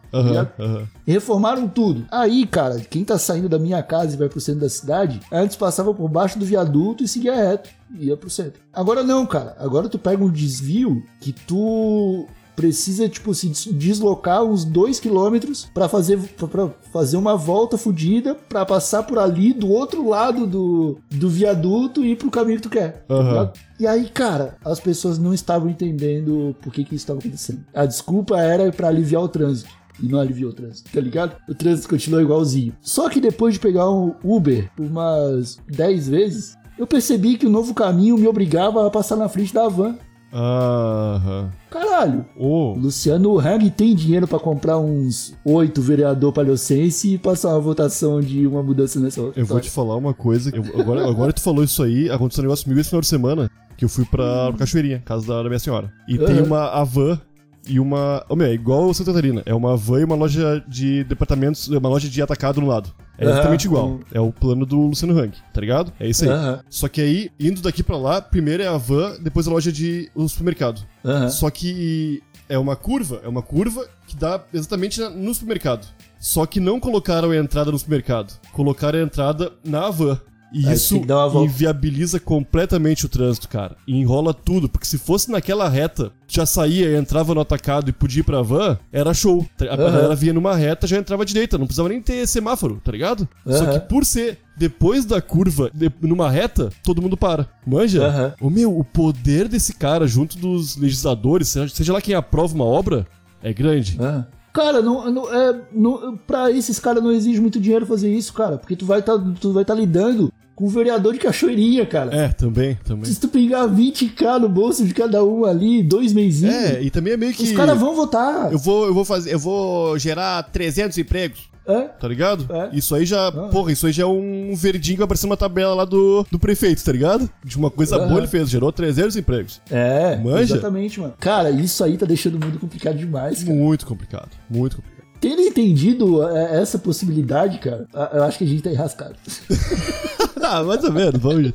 aham. 0.59 0.88
E 1.07 1.12
reformaram 1.12 1.69
tudo. 1.69 2.05
Aí, 2.11 2.47
cara, 2.47 2.81
quem 2.81 3.05
tá 3.05 3.19
saindo 3.19 3.49
da 3.49 3.59
minha 3.59 3.83
casa 3.83 4.15
e 4.15 4.19
vai 4.19 4.29
pro 4.29 4.41
centro 4.41 4.61
da 4.61 4.69
cidade, 4.69 5.21
antes 5.33 5.57
passava 5.57 5.93
por 5.95 6.09
baixo 6.09 6.38
do 6.38 6.45
viaduto 6.45 7.03
e 7.03 7.09
seguia 7.09 7.35
reto. 7.35 7.71
Ia 7.99 8.17
pro 8.17 8.31
centro. 8.31 8.61
Agora 8.73 9.03
não, 9.03 9.27
cara. 9.27 9.57
Agora 9.59 9.88
tu 9.88 9.99
pega 9.99 10.23
um 10.25 10.31
desvio 10.31 11.03
que 11.21 11.33
tu 11.33 12.27
precisa, 12.57 13.09
tipo, 13.09 13.35
se 13.35 13.49
des- 13.49 13.69
deslocar 13.73 14.45
uns 14.45 14.65
2 14.65 15.01
quilômetros 15.01 15.69
pra 15.75 15.88
fazer, 15.88 16.19
pra- 16.19 16.71
fazer 16.93 17.17
uma 17.17 17.37
volta 17.37 17.77
fodida 17.79 18.35
pra 18.49 18.65
passar 18.67 19.03
por 19.05 19.19
ali 19.19 19.53
do 19.53 19.69
outro 19.71 20.09
lado 20.09 20.47
do, 20.47 20.99
do 21.11 21.29
viaduto 21.29 22.05
e 22.05 22.12
ir 22.12 22.17
pro 22.17 22.31
caminho 22.31 22.57
que 22.57 22.62
tu 22.62 22.71
quer. 22.71 23.05
ligado? 23.29 23.53
E 23.81 23.87
aí, 23.87 24.09
cara, 24.09 24.57
as 24.65 24.79
pessoas 24.79 25.19
não 25.19 25.35
estavam 25.35 25.69
entendendo 25.69 26.55
por 26.62 26.73
que 26.73 26.85
que 26.85 26.95
isso 26.95 27.03
estava 27.05 27.19
acontecendo. 27.19 27.65
A 27.75 27.85
desculpa 27.87 28.38
era 28.38 28.71
pra 28.73 28.88
aliviar 28.88 29.23
o 29.23 29.29
trânsito. 29.29 29.71
E 30.03 30.09
não 30.09 30.19
aliviou 30.19 30.51
o 30.51 30.55
trânsito, 30.55 30.91
tá 30.93 31.01
ligado? 31.01 31.37
O 31.49 31.55
trânsito 31.55 31.88
continuou 31.88 32.23
igualzinho. 32.23 32.75
Só 32.81 33.09
que 33.11 33.21
depois 33.21 33.55
de 33.55 33.61
pegar 33.61 33.91
um 33.91 34.15
Uber 34.25 34.71
umas 34.79 35.59
10 35.69 36.09
vezes, 36.09 36.57
eu 36.79 36.87
percebi 36.87 37.37
que 37.37 37.47
o 37.47 37.51
novo 37.51 37.75
caminho 37.75 38.17
me 38.17 38.27
obrigava 38.27 38.87
a 38.87 38.91
passar 38.91 39.17
na 39.17 39.29
frente 39.29 39.53
da 39.53 39.69
van. 39.69 39.97
Aham. 40.33 41.51
Caralho! 41.71 42.25
Ô, 42.37 42.73
Luciano 42.75 43.38
Hang 43.38 43.71
tem 43.71 43.95
dinheiro 43.95 44.27
pra 44.27 44.38
comprar 44.38 44.79
uns 44.79 45.35
oito 45.45 45.81
vereador 45.83 46.33
palhocense 46.33 47.14
e 47.14 47.18
passar 47.18 47.51
uma 47.51 47.61
votação 47.61 48.21
de 48.21 48.47
uma 48.47 48.62
mudança 48.62 48.99
nessa 48.99 49.21
eu 49.37 49.45
vou 49.47 49.61
te 49.61 49.71
falar 49.71 49.97
uma 49.97 50.14
coisa. 50.14 50.51
eu- 50.55 50.81
agora, 50.81 51.09
agora 51.09 51.33
tu 51.33 51.40
falou 51.40 51.62
isso 51.62 51.83
aí, 51.83 52.11
aconteceu 52.11 52.42
um 52.42 52.47
negócio 52.47 52.64
comigo 52.64 52.81
esse 52.81 52.90
final 52.90 53.01
de 53.03 53.07
semana. 53.09 53.51
Que 53.77 53.85
eu 53.85 53.88
fui 53.88 54.05
pra 54.05 54.53
Cachoeirinha, 54.57 55.03
casa 55.05 55.27
da, 55.27 55.42
da 55.42 55.49
minha 55.49 55.59
senhora. 55.59 55.90
E 56.07 56.16
tem 56.18 56.38
Aham. 56.38 56.45
uma 56.47 56.68
a 56.68 56.85
van 56.85 57.18
e 57.66 57.79
uma. 57.79 58.25
Ô, 58.29 58.37
meu, 58.37 58.46
é 58.46 58.53
igual 58.53 58.88
o 58.88 58.94
Santa 58.94 59.12
Catarina. 59.12 59.42
É 59.46 59.55
uma 59.55 59.77
van 59.77 60.01
e 60.01 60.05
uma 60.05 60.14
loja 60.14 60.62
de 60.66 61.05
departamentos, 61.05 61.68
uma 61.68 61.88
loja 61.88 62.09
de 62.09 62.22
atacado 62.22 62.61
no 62.61 62.66
lado. 62.66 62.92
É 63.18 63.25
exatamente 63.25 63.66
igual. 63.66 64.01
É 64.12 64.20
o 64.20 64.33
plano 64.33 64.66
do 64.66 64.81
Luciano 64.81 65.16
Hang, 65.18 65.37
tá 65.53 65.61
ligado? 65.61 65.92
É 66.01 66.09
isso 66.09 66.25
aí. 66.25 66.31
Aham. 66.31 66.61
Só 66.68 66.88
que 66.88 67.01
aí, 67.01 67.31
indo 67.38 67.61
daqui 67.62 67.83
pra 67.83 67.96
lá, 67.96 68.20
primeiro 68.20 68.62
é 68.62 68.66
a 68.66 68.77
van, 68.77 69.16
depois 69.20 69.46
a 69.46 69.51
loja 69.51 69.70
de 69.70 70.11
o 70.14 70.29
supermercado. 70.29 70.83
Aham. 71.05 71.29
Só 71.29 71.48
que 71.51 72.22
é 72.48 72.59
uma 72.59 72.75
curva, 72.75 73.20
é 73.22 73.29
uma 73.29 73.42
curva 73.42 73.87
que 74.07 74.16
dá 74.16 74.42
exatamente 74.53 75.01
no 75.01 75.33
supermercado. 75.33 75.87
Só 76.18 76.46
que 76.46 76.61
não 76.61 76.79
colocaram 76.79 77.31
a 77.31 77.37
entrada 77.37 77.70
no 77.70 77.79
supermercado, 77.79 78.38
colocaram 78.53 78.98
a 78.98 79.03
entrada 79.03 79.53
na 79.64 79.90
van. 79.90 80.20
E 80.53 80.67
Aí 80.69 80.75
isso 80.75 81.01
inviabiliza 81.43 82.21
completamente 82.21 83.07
o 83.07 83.09
trânsito, 83.09 83.49
cara. 83.49 83.77
E 83.87 83.97
enrola 83.99 84.35
tudo, 84.35 84.69
porque 84.69 84.87
se 84.87 84.99
fosse 84.99 85.31
naquela 85.31 85.69
reta, 85.69 86.12
já 86.29 86.45
saía, 86.45 86.97
entrava 86.99 87.35
no 87.35 87.41
atacado 87.41 87.88
e 87.88 87.93
podia 87.93 88.21
ir 88.21 88.25
pra 88.25 88.43
van, 88.43 88.79
era 88.93 89.15
show. 89.15 89.47
A 89.61 89.65
Aham. 89.65 89.77
galera 89.77 90.15
vinha 90.15 90.33
numa 90.33 90.55
reta, 90.55 90.87
já 90.87 90.99
entrava 90.99 91.23
à 91.23 91.27
direita, 91.27 91.57
não 91.59 91.67
precisava 91.67 91.88
nem 91.88 92.01
ter 92.03 92.27
semáforo, 92.27 92.81
tá 92.85 92.93
ligado? 92.93 93.29
Só 93.47 93.65
Aham. 93.65 93.73
que 93.73 93.81
por 93.88 94.05
ser 94.05 94.38
depois 94.57 95.05
da 95.05 95.23
curva, 95.23 95.71
de- 95.73 95.91
numa 96.03 96.31
reta, 96.31 96.71
todo 96.85 97.01
mundo 97.01 97.17
para. 97.17 97.49
Manja? 97.67 98.07
Aham. 98.07 98.35
O 98.41 98.51
meu, 98.51 98.79
o 98.79 98.85
poder 98.85 99.49
desse 99.49 99.73
cara 99.75 100.07
junto 100.07 100.38
dos 100.38 100.77
legisladores, 100.77 101.49
seja, 101.49 101.93
lá 101.93 102.01
quem 102.01 102.15
aprova 102.15 102.55
uma 102.55 102.65
obra, 102.67 103.07
é 103.43 103.53
grande. 103.53 103.97
Ah. 104.01 104.25
Cara, 104.53 104.83
não, 104.83 105.11
não, 105.11 105.33
é, 105.35 105.61
não, 105.73 106.15
pra 106.27 106.51
esses 106.51 106.79
caras 106.79 107.03
não 107.03 107.11
exige 107.11 107.41
muito 107.41 107.59
dinheiro 107.59 107.87
fazer 107.87 108.15
isso, 108.15 108.35
cara. 108.35 108.59
Porque 108.59 108.77
tu 108.77 108.85
vai 108.85 109.01
tá, 109.01 109.19
tu 109.41 109.51
vai 109.51 109.65
tá 109.65 109.75
lidando 109.75 110.31
com 110.55 110.67
o 110.67 110.69
vereador 110.69 111.12
de 111.15 111.19
Cachoeirinha, 111.19 111.85
cara. 111.87 112.15
É, 112.15 112.29
também, 112.29 112.79
também. 112.85 113.05
Se 113.11 113.19
tu 113.21 113.29
pegar 113.29 113.67
20k 113.69 114.38
no 114.38 114.49
bolso 114.49 114.85
de 114.87 114.93
cada 114.95 115.25
um 115.25 115.45
ali, 115.45 115.83
dois 115.83 116.12
meizinhos, 116.12 116.55
É, 116.55 116.83
e 116.83 116.91
também 116.91 117.15
é 117.15 117.17
meio 117.17 117.33
que. 117.33 117.43
os 117.43 117.53
caras 117.53 117.79
vão 117.79 117.95
votar. 117.95 118.53
Eu 118.53 118.59
vou, 118.59 118.87
eu 118.87 118.95
vou 118.95 119.05
fazer, 119.05 119.33
eu 119.33 119.38
vou 119.38 119.99
gerar 119.99 120.43
300 120.45 120.97
empregos. 120.99 121.51
É? 121.65 121.83
Tá 121.83 122.09
ligado? 122.09 122.47
É. 122.53 122.71
Isso 122.73 122.93
aí 122.95 123.07
já. 123.07 123.31
Porra, 123.31 123.71
isso 123.71 123.87
aí 123.87 123.93
já 123.93 124.03
é 124.03 124.07
um 124.07 124.53
verdinho 124.55 125.05
aparecer 125.05 125.27
uma 125.27 125.37
tabela 125.37 125.75
lá 125.75 125.85
do, 125.85 126.27
do 126.29 126.37
prefeito, 126.38 126.83
tá 126.83 126.91
ligado? 126.91 127.31
De 127.45 127.57
uma 127.57 127.71
coisa 127.71 127.99
boa 128.01 128.19
ele 128.19 128.27
fez, 128.27 128.51
gerou 128.51 128.73
300 128.73 129.17
empregos. 129.17 129.61
É, 129.71 130.17
Manja? 130.17 130.55
exatamente, 130.57 130.99
mano. 130.99 131.15
Cara, 131.21 131.51
isso 131.51 131.85
aí 131.85 131.97
tá 131.97 132.05
deixando 132.05 132.35
o 132.35 132.45
mundo 132.45 132.59
complicado 132.59 132.97
demais, 132.99 133.45
cara. 133.45 133.55
Muito 133.57 133.87
complicado, 133.87 134.31
muito 134.51 134.77
complicado. 134.77 135.03
Tendo 135.21 135.41
entendido 135.41 136.29
é, 136.29 136.61
essa 136.61 136.81
possibilidade, 136.81 137.59
cara, 137.59 137.87
eu 138.12 138.25
acho 138.25 138.38
que 138.38 138.43
a 138.45 138.47
gente 138.49 138.62
tá 138.62 138.71
enrascado. 138.71 139.15
ah, 140.42 140.62
mais 140.62 140.85
ou 140.85 140.92
menos, 140.92 141.21
vamos. 141.21 141.53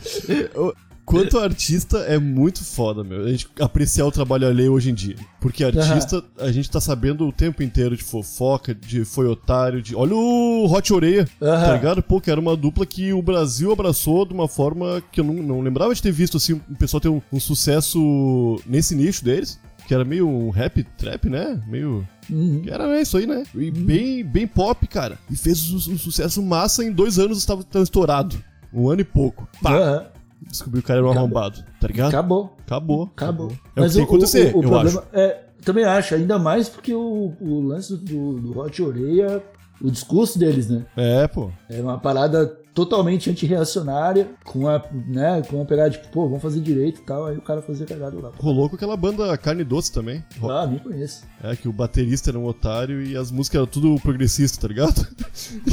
Quanto 1.07 1.39
artista 1.39 1.99
é 1.99 2.19
muito 2.19 2.65
foda, 2.65 3.01
meu. 3.01 3.23
A 3.23 3.29
gente 3.29 3.47
apreciar 3.61 4.05
o 4.05 4.11
trabalho 4.11 4.45
alheio 4.45 4.73
hoje 4.73 4.89
em 4.89 4.93
dia. 4.93 5.15
Porque 5.39 5.63
artista, 5.63 6.21
a 6.37 6.51
gente 6.51 6.69
tá 6.69 6.81
sabendo 6.81 7.25
o 7.25 7.31
tempo 7.31 7.63
inteiro 7.63 7.95
de 7.95 8.03
fofoca, 8.03 8.75
de 8.75 9.05
foi 9.05 9.25
otário, 9.25 9.81
de. 9.81 9.95
Olha 9.95 10.13
o 10.13 10.69
Hot 10.69 10.93
Oreia, 10.93 11.25
Aham. 11.41 11.65
tá 11.65 11.73
ligado? 11.75 12.03
Pô, 12.03 12.19
que 12.19 12.29
era 12.29 12.41
uma 12.41 12.57
dupla 12.57 12.85
que 12.85 13.13
o 13.13 13.21
Brasil 13.21 13.71
abraçou 13.71 14.25
de 14.25 14.33
uma 14.33 14.49
forma 14.49 15.01
que 15.09 15.21
eu 15.21 15.23
não, 15.23 15.35
não 15.35 15.61
lembrava 15.61 15.95
de 15.95 16.01
ter 16.01 16.11
visto, 16.11 16.35
assim, 16.35 16.59
um 16.69 16.75
pessoal 16.75 16.99
ter 16.99 17.07
um, 17.07 17.21
um 17.31 17.39
sucesso 17.39 18.59
nesse 18.65 18.93
nicho 18.93 19.23
deles. 19.23 19.57
Que 19.87 19.93
era 19.93 20.03
meio 20.03 20.27
um 20.27 20.49
rap 20.49 20.83
trap, 20.97 21.29
né? 21.29 21.57
Meio. 21.65 22.05
Uhum. 22.29 22.63
Que 22.63 22.69
era 22.69 22.83
é, 22.97 23.01
isso 23.01 23.15
aí, 23.15 23.25
né? 23.25 23.45
E 23.55 23.71
bem, 23.71 24.25
bem 24.25 24.45
pop, 24.45 24.85
cara. 24.85 25.17
E 25.31 25.37
fez 25.37 25.71
um, 25.71 25.93
um 25.93 25.97
sucesso 25.97 26.43
massa 26.43 26.83
em 26.83 26.91
dois 26.91 27.17
anos, 27.17 27.37
estava 27.37 27.65
estourado. 27.81 28.43
Um 28.79 28.89
ano 28.89 29.01
e 29.01 29.05
pouco. 29.05 29.47
Pá! 29.61 29.73
Aham. 29.75 30.05
Descobriu 30.49 30.81
que 30.81 30.85
o 30.85 30.87
cara 30.87 30.99
era 30.99 31.07
um 31.07 31.11
Acabou. 31.11 31.25
arrombado, 31.39 31.65
tá 31.81 31.87
ligado? 31.87 32.09
Acabou. 32.09 32.55
Acabou. 32.65 33.03
Acabou. 33.15 33.51
É 33.75 33.81
o 33.81 33.83
que 33.85 33.89
tem 33.89 33.97
que 33.97 34.01
acontecer, 34.01 34.55
o, 34.55 34.59
o 34.59 34.63
eu 34.63 34.69
problema 34.69 34.99
acho. 35.01 35.19
é. 35.19 35.43
Também 35.65 35.83
acho, 35.83 36.15
ainda 36.15 36.37
mais 36.39 36.69
porque 36.69 36.93
o, 36.93 37.33
o 37.41 37.59
lance 37.61 37.97
do, 37.97 38.33
do 38.39 38.59
Hot 38.59 38.81
Oreia, 38.81 39.43
o 39.81 39.89
discurso 39.91 40.37
deles, 40.39 40.69
né? 40.69 40.85
É, 40.95 41.27
pô. 41.27 41.49
É 41.69 41.81
uma 41.81 41.97
parada 41.97 42.55
totalmente 42.77 43.27
antirreacionária, 43.27 44.29
com 44.45 44.67
a, 44.67 44.79
né, 45.07 45.41
com 45.49 45.59
a 45.59 45.65
pegada 45.65 45.89
de, 45.89 45.97
pô, 46.11 46.25
vamos 46.27 46.43
fazer 46.43 46.59
direito 46.59 47.01
e 47.01 47.03
tal, 47.03 47.25
aí 47.25 47.35
o 47.35 47.41
cara 47.41 47.59
fazia 47.59 47.87
cagada 47.87 48.15
lá. 48.21 48.31
Rolou 48.37 48.69
com 48.69 48.75
aquela 48.75 48.95
banda 48.95 49.35
Carne 49.35 49.63
Doce 49.63 49.91
também. 49.91 50.23
Ah, 50.43 50.67
nem 50.67 50.77
conheço. 50.77 51.23
É, 51.43 51.55
que 51.55 51.67
o 51.67 51.73
baterista 51.73 52.29
era 52.29 52.37
um 52.37 52.45
otário 52.45 53.01
e 53.01 53.17
as 53.17 53.31
músicas 53.31 53.57
eram 53.57 53.65
tudo 53.65 53.99
progressista, 53.99 54.61
tá 54.61 54.67
ligado? 54.67 55.07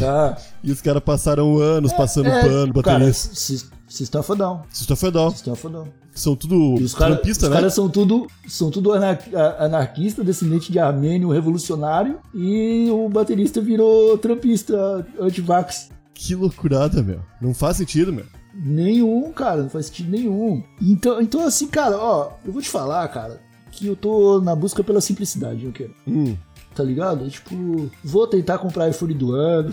Ah, 0.02 0.34
E 0.64 0.72
os 0.72 0.80
caras 0.80 1.02
passaram 1.02 1.58
anos 1.58 1.92
passando 1.92 2.30
pano, 2.30 2.72
cara, 2.82 2.98
baterista. 3.00 3.34
Sis- 3.34 3.70
System 3.86 4.20
of 4.22 4.32
a 4.32 4.34
Down. 4.34 4.62
System 4.70 4.94
of 4.94 5.06
a 5.06 5.10
Down. 5.10 5.30
System 5.30 5.52
of 5.52 5.66
a 5.66 5.70
Down. 5.70 5.88
São 6.14 6.34
tudo 6.34 6.76
E 6.80 6.84
os 6.84 6.94
trampistas, 6.94 7.42
os 7.44 7.50
né? 7.50 7.56
caras 7.56 7.74
são 7.74 7.88
tudo, 7.88 8.26
são 8.48 8.70
tudo 8.70 8.92
anar- 8.92 9.18
anarquista, 9.58 10.24
descendente 10.24 10.72
de 10.72 10.78
armênio 10.78 11.28
revolucionário, 11.28 12.18
e 12.34 12.88
o 12.90 13.08
baterista 13.10 13.60
virou 13.60 14.16
trampista 14.16 15.06
anti-vax. 15.20 15.90
Que 16.14 16.35
loucurada, 16.35 17.03
meu. 17.03 17.20
Não 17.40 17.53
faz 17.53 17.77
sentido, 17.77 18.12
meu. 18.12 18.27
Nenhum, 18.55 19.33
cara, 19.33 19.62
não 19.62 19.68
faz 19.68 19.87
sentido 19.87 20.11
nenhum. 20.11 20.62
Então, 20.81 21.20
então 21.20 21.44
assim, 21.44 21.66
cara, 21.66 21.98
ó, 21.98 22.35
eu 22.44 22.53
vou 22.53 22.62
te 22.62 22.68
falar, 22.68 23.07
cara, 23.09 23.42
que 23.74 23.87
eu 23.87 23.96
tô 23.96 24.40
na 24.40 24.54
busca 24.54 24.82
pela 24.82 25.00
simplicidade, 25.00 25.64
eu 25.64 25.72
quero. 25.72 25.94
Hum. 26.06 26.37
Tá 26.74 26.82
ligado? 26.82 27.30
Tipo, 27.30 27.88
vou 28.02 28.26
tentar 28.26 28.58
comprar 28.58 28.88
iPhone 28.88 29.14
do 29.14 29.32
ano. 29.32 29.72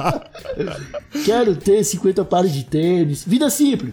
Quero 1.26 1.54
ter 1.56 1.84
50 1.84 2.24
pares 2.24 2.54
de 2.54 2.64
tênis. 2.64 3.22
Vida 3.26 3.50
simples. 3.50 3.92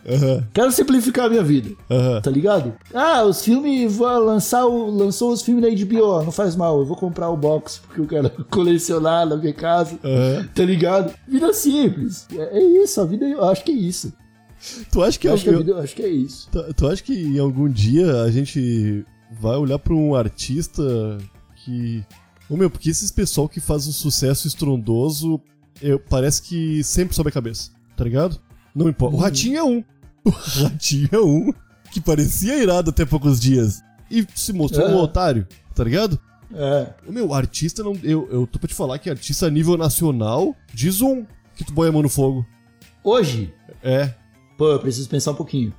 Quero 0.54 0.72
simplificar 0.72 1.26
a 1.26 1.30
minha 1.30 1.44
vida. 1.44 1.76
Tá 2.24 2.32
ligado? 2.32 2.74
Ah, 2.94 3.24
os 3.24 3.44
filmes, 3.44 3.94
vou 3.94 4.08
lançar 4.20 4.66
o, 4.66 4.90
lançou 4.90 5.34
os 5.34 5.42
filmes 5.42 5.64
da 5.64 5.86
HBO, 5.86 6.24
não 6.24 6.32
faz 6.32 6.56
mal, 6.56 6.80
eu 6.80 6.86
vou 6.86 6.96
comprar 6.96 7.30
o 7.30 7.36
box 7.36 7.82
porque 7.86 8.00
eu 8.00 8.08
quero 8.08 8.30
colecionar 8.50 9.26
na 9.26 9.36
minha 9.36 9.54
casa. 9.54 10.00
Tá 10.56 10.64
ligado? 10.64 11.14
Vida 11.28 11.52
simples. 11.54 12.26
É, 12.34 12.58
é 12.58 12.64
isso, 12.84 13.02
a 13.02 13.06
vida, 13.06 13.26
eu 13.26 13.44
acho 13.44 13.66
que 13.66 13.72
é 13.72 13.76
isso. 13.76 14.14
Tu 14.92 15.04
acha 15.04 15.20
que 15.20 15.28
Eu 15.28 15.34
acho 15.34 15.44
que 15.44 15.50
eu- 15.50 15.58
vida, 15.60 15.72
eu 15.72 15.80
acho 15.80 15.96
que 15.96 16.02
é 16.02 16.10
isso. 16.10 16.50
tu, 16.52 16.74
tu 16.74 16.88
acha 16.88 17.02
que 17.04 17.14
em 17.14 17.40
algum 17.40 17.70
dia 17.70 18.22
a 18.24 18.32
gente 18.32 19.06
vai 19.40 19.56
olhar 19.58 19.78
pra 19.80 19.94
um 19.94 20.16
artista 20.16 20.82
que. 21.64 22.04
Ô 22.50 22.56
meu, 22.56 22.70
porque 22.70 22.90
esses 22.90 23.12
pessoal 23.12 23.48
que 23.50 23.60
faz 23.60 23.88
um 23.88 23.92
sucesso 23.92 24.48
estrondoso, 24.48 25.40
eu, 25.82 26.00
parece 26.00 26.42
que 26.42 26.84
sempre 26.84 27.16
sobe 27.16 27.30
a 27.30 27.32
cabeça, 27.32 27.72
tá 27.96 28.04
ligado? 28.04 28.40
Não 28.74 28.88
importa. 28.88 29.16
O 29.16 29.20
Ratinho 29.20 29.58
é 29.58 29.64
um. 29.64 29.84
O 30.26 30.30
Ratinho 30.30 31.10
é 31.12 31.20
um 31.20 31.54
que 31.92 32.02
parecia 32.02 32.62
irado 32.62 32.90
até 32.90 33.06
poucos 33.06 33.40
dias 33.40 33.82
e 34.12 34.26
se 34.36 34.52
mostrou 34.52 34.86
um 34.88 34.92
É. 35.00 35.02
otário, 35.02 35.48
tá 35.74 35.84
ligado? 35.86 36.20
É. 36.54 36.94
O 37.08 37.12
meu, 37.14 37.34
artista 37.34 37.82
não. 37.84 37.94
Eu, 38.04 38.28
eu 38.32 38.46
tô 38.48 38.60
pra 38.60 38.68
te 38.68 38.74
falar 38.74 38.98
que 39.00 39.10
artista 39.10 39.46
a 39.48 39.50
nível 39.50 39.78
nacional 39.78 40.54
diz 40.74 41.02
um 41.02 41.26
que 41.56 41.64
tu 41.64 41.74
põe 41.74 41.88
a 41.90 41.92
mão 41.92 42.02
no 42.02 42.10
fogo. 42.10 42.46
Hoje, 43.04 43.54
É. 43.84 44.14
pô, 44.58 44.72
eu 44.72 44.80
preciso 44.80 45.08
pensar 45.10 45.32
um 45.32 45.36
pouquinho. 45.36 45.74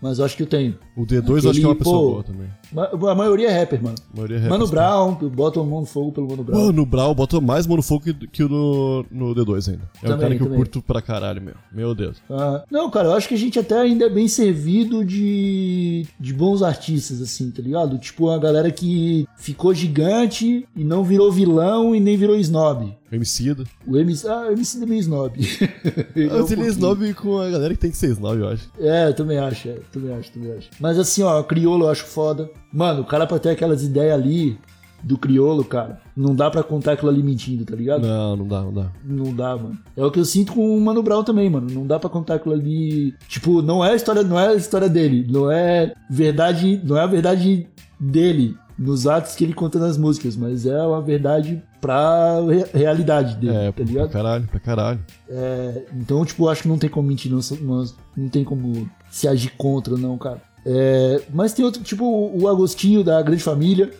Mas 0.00 0.18
eu 0.18 0.24
acho 0.24 0.36
que 0.36 0.42
eu 0.42 0.46
tenho. 0.46 0.78
O 1.02 1.06
D2 1.06 1.44
eu 1.44 1.50
acho 1.50 1.58
que 1.60 1.64
é 1.64 1.68
uma 1.68 1.72
Aquele, 1.72 1.74
pessoa 1.76 1.98
pô, 1.98 2.10
boa 2.10 2.24
também. 2.24 2.48
Ma- 2.72 3.10
A 3.10 3.14
maioria 3.14 3.48
é 3.50 3.60
rapper, 3.60 3.82
mano. 3.82 3.96
A 4.12 4.16
maioria 4.16 4.36
é 4.38 4.48
Mano 4.48 4.64
rapper, 4.66 4.68
Brown, 4.80 5.14
bota 5.30 5.60
a 5.60 5.64
mão 5.64 5.80
no 5.80 5.86
fogo 5.86 6.12
pelo 6.12 6.28
Mano 6.28 6.44
Brown. 6.44 6.66
Mano, 6.66 6.82
o 6.82 6.86
Brau 6.86 7.14
bota 7.14 7.40
mais 7.40 7.66
mano 7.66 7.82
fogo 7.82 8.04
que, 8.04 8.14
que 8.28 8.42
o 8.44 8.48
no, 8.48 9.06
no 9.10 9.34
D2 9.34 9.70
ainda. 9.70 9.82
É 10.02 10.06
um 10.06 10.10
Também, 10.10 10.18
cara 10.20 10.34
que 10.36 10.40
eu 10.42 10.46
também. 10.46 10.58
curto 10.58 10.82
pra 10.82 11.00
caralho, 11.02 11.40
meu. 11.42 11.54
Meu 11.72 11.94
Deus. 11.94 12.18
Ah, 12.30 12.64
não, 12.70 12.90
cara, 12.90 13.08
eu 13.08 13.14
acho 13.14 13.26
que 13.28 13.34
a 13.34 13.38
gente 13.38 13.58
até 13.58 13.78
ainda 13.80 14.06
é 14.06 14.10
bem 14.10 14.28
servido 14.28 15.04
de, 15.04 16.06
de 16.18 16.32
bons 16.34 16.62
artistas, 16.62 17.20
assim, 17.22 17.50
tá 17.50 17.62
ligado? 17.62 17.98
Tipo, 17.98 18.30
a 18.30 18.38
galera 18.38 18.70
que 18.70 19.26
ficou 19.36 19.72
gigante 19.74 20.66
e 20.76 20.84
não 20.84 21.02
virou 21.04 21.30
vilão 21.32 21.94
e 21.94 22.00
nem 22.00 22.16
virou 22.16 22.36
snob. 22.36 22.94
Emicida. 23.12 23.64
O 23.84 23.96
MC, 23.96 24.28
ah, 24.28 24.46
o 24.48 24.52
MC 24.52 24.84
é 24.84 24.96
snob. 24.98 25.32
Ele 26.14 26.28
é 26.28 26.32
um 26.32 26.36
ele 26.36 26.36
é 26.36 26.38
pouquinho. 26.38 26.66
snob 26.68 27.14
com 27.14 27.38
a 27.40 27.50
galera 27.50 27.74
que 27.74 27.80
tem 27.80 27.90
que 27.90 27.96
ser 27.96 28.10
snob, 28.10 28.38
eu 28.38 28.48
acho. 28.48 28.70
É, 28.78 29.08
eu 29.08 29.14
também 29.14 29.36
acho, 29.38 29.68
é, 29.68 29.78
também 29.90 30.14
acho, 30.14 30.30
também 30.30 30.52
acho. 30.52 30.68
Mas 30.78 30.89
assim, 30.98 31.22
ó, 31.22 31.42
criolo 31.42 31.84
eu 31.86 31.90
acho 31.90 32.04
foda. 32.06 32.50
Mano, 32.72 33.02
o 33.02 33.04
cara 33.04 33.26
pra 33.26 33.38
ter 33.38 33.50
aquelas 33.50 33.82
ideias 33.82 34.14
ali 34.14 34.58
do 35.02 35.16
criolo, 35.16 35.64
cara, 35.64 35.98
não 36.14 36.34
dá 36.34 36.50
pra 36.50 36.62
contar 36.62 36.92
aquilo 36.92 37.10
ali 37.10 37.22
mentindo, 37.22 37.64
tá 37.64 37.74
ligado? 37.74 38.06
Não, 38.06 38.36
não 38.36 38.46
dá, 38.46 38.60
não 38.60 38.72
dá. 38.72 38.92
Não 39.02 39.34
dá, 39.34 39.56
mano. 39.56 39.78
É 39.96 40.04
o 40.04 40.10
que 40.10 40.20
eu 40.20 40.24
sinto 40.26 40.52
com 40.52 40.76
o 40.76 40.80
Mano 40.80 41.02
Brown 41.02 41.24
também, 41.24 41.48
mano. 41.48 41.68
Não 41.70 41.86
dá 41.86 41.98
pra 41.98 42.10
contar 42.10 42.34
aquilo 42.34 42.54
ali. 42.54 43.14
Tipo, 43.26 43.62
não 43.62 43.82
é 43.84 43.92
a 43.92 43.96
história, 43.96 44.22
não 44.22 44.38
é 44.38 44.48
a 44.48 44.54
história 44.54 44.88
dele. 44.90 45.26
Não 45.26 45.50
é 45.50 45.94
verdade. 46.10 46.78
Não 46.84 46.98
é 46.98 47.02
a 47.02 47.06
verdade 47.06 47.66
dele 47.98 48.54
nos 48.78 49.06
atos 49.06 49.34
que 49.34 49.44
ele 49.44 49.52
conta 49.52 49.78
nas 49.78 49.98
músicas, 49.98 50.36
mas 50.36 50.64
é 50.64 50.82
uma 50.86 51.02
verdade 51.02 51.62
pra 51.82 52.40
re- 52.48 52.66
realidade 52.78 53.36
dele, 53.36 53.54
É, 53.54 53.66
tá 53.66 53.72
pra 53.72 53.84
ligado? 53.84 54.10
caralho, 54.10 54.46
pra 54.46 54.60
caralho. 54.60 55.00
É, 55.28 55.84
então, 55.94 56.24
tipo, 56.24 56.48
acho 56.48 56.62
que 56.62 56.68
não 56.68 56.78
tem 56.78 56.88
como 56.88 57.06
mentir, 57.08 57.30
não, 57.30 57.40
não, 57.60 57.84
não 58.16 58.28
tem 58.30 58.42
como 58.42 58.88
se 59.10 59.28
agir 59.28 59.50
contra, 59.58 59.96
não, 59.98 60.16
cara. 60.16 60.40
É, 60.66 61.22
mas 61.32 61.52
tem 61.52 61.64
outro, 61.64 61.82
tipo, 61.82 62.04
o 62.04 62.46
Agostinho 62.48 63.02
da 63.02 63.20
Grande 63.22 63.42
Família. 63.42 63.90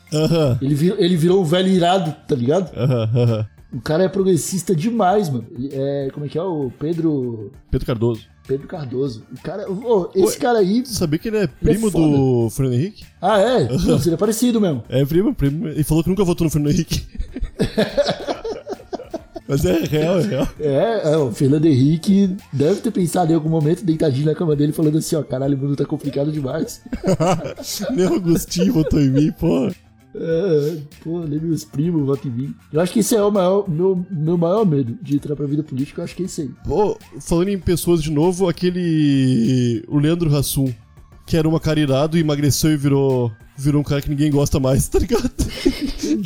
Ele, 0.61 0.75
vir- 0.75 0.97
ele 0.99 1.17
virou 1.17 1.41
um 1.41 1.45
velho 1.45 1.69
irado, 1.69 2.15
tá 2.29 2.35
ligado? 2.35 2.71
O 3.73 3.81
cara 3.81 4.03
é 4.05 4.09
progressista 4.09 4.75
demais, 4.75 5.29
mano. 5.31 5.47
Ele 5.57 5.71
é, 5.73 6.09
como 6.13 6.27
é 6.27 6.29
que 6.29 6.37
é? 6.37 6.43
O 6.43 6.73
Pedro. 6.79 7.53
Pedro 7.71 7.87
Cardoso. 7.87 8.23
Pedro 8.47 8.67
Cardoso. 8.67 9.23
O 9.33 9.41
cara. 9.41 9.71
ô, 9.71 10.11
esse 10.15 10.37
cara 10.37 10.59
aí. 10.59 10.85
Sabia 10.85 11.19
que 11.21 11.29
ele 11.29 11.37
é 11.39 11.47
primo 11.47 11.89
foda. 11.91 12.05
do 12.05 12.51
Fernando 12.51 12.75
Henrique? 12.75 13.05
Ah, 13.23 13.39
é? 13.39 13.67
Putz, 13.67 14.07
ele 14.07 14.15
é 14.17 14.19
parecido 14.19 14.61
mesmo. 14.61 14.83
É 14.89 15.05
primo, 15.05 15.33
primo. 15.33 15.69
Ele 15.69 15.85
falou 15.85 16.03
que 16.03 16.11
nunca 16.11 16.25
votou 16.25 16.45
no 16.45 16.51
Fernando 16.51 16.73
Henrique. 16.73 17.01
Mas 19.51 19.65
é 19.65 19.83
real, 19.83 20.21
é 20.21 20.23
real. 20.23 20.49
É, 20.61 21.13
é, 21.13 21.17
o 21.17 21.33
Fernando 21.33 21.67
Henrique 21.67 22.37
deve 22.53 22.81
ter 22.81 22.93
pensado 22.93 23.33
em 23.33 23.35
algum 23.35 23.49
momento, 23.49 23.85
deitadinho 23.85 24.27
na 24.27 24.35
cama 24.35 24.55
dele, 24.55 24.73
falando 24.73 24.99
assim: 24.99 25.17
ó, 25.17 25.23
caralho, 25.25 25.57
o 25.57 25.61
mundo 25.61 25.75
tá 25.75 25.85
complicado 25.85 26.31
demais. 26.31 26.83
Nem 27.91 28.07
o 28.07 28.15
Agostinho 28.15 28.73
votou 28.73 29.01
em 29.01 29.11
mim, 29.11 29.33
pô. 29.33 29.69
É, 30.15 30.77
pô, 31.05 31.21
nem 31.21 31.39
meus 31.39 31.65
primos 31.65 32.05
votam 32.05 32.31
em 32.31 32.35
mim. 32.35 32.55
Eu 32.73 32.81
acho 32.81 32.93
que 32.93 32.99
esse 32.99 33.15
é 33.15 33.23
o 33.23 33.31
maior, 33.31 33.69
meu, 33.69 34.05
meu 34.11 34.37
maior 34.37 34.67
medo 34.67 34.99
de 35.01 35.17
entrar 35.17 35.37
pra 35.37 35.47
vida 35.47 35.63
política, 35.63 36.01
eu 36.01 36.05
acho 36.05 36.17
que 36.17 36.23
é 36.23 36.27
esse 36.27 36.43
aí. 36.43 36.51
Pô, 36.65 36.99
falando 37.21 37.49
em 37.49 37.59
pessoas 37.59 38.03
de 38.03 38.11
novo, 38.11 38.49
aquele. 38.49 39.85
O 39.89 39.99
Leandro 39.99 40.35
Hassum, 40.35 40.73
que 41.27 41.37
era 41.37 41.49
uma 41.49 41.61
caridade 41.61 42.17
e 42.17 42.21
emagreceu 42.21 42.73
e 42.73 42.77
virou. 42.77 43.33
Virou 43.57 43.83
um 43.83 43.85
cara 43.85 44.01
que 44.01 44.09
ninguém 44.09 44.31
gosta 44.31 44.59
mais, 44.59 44.87
tá 44.91 44.99
ligado? 44.99 45.31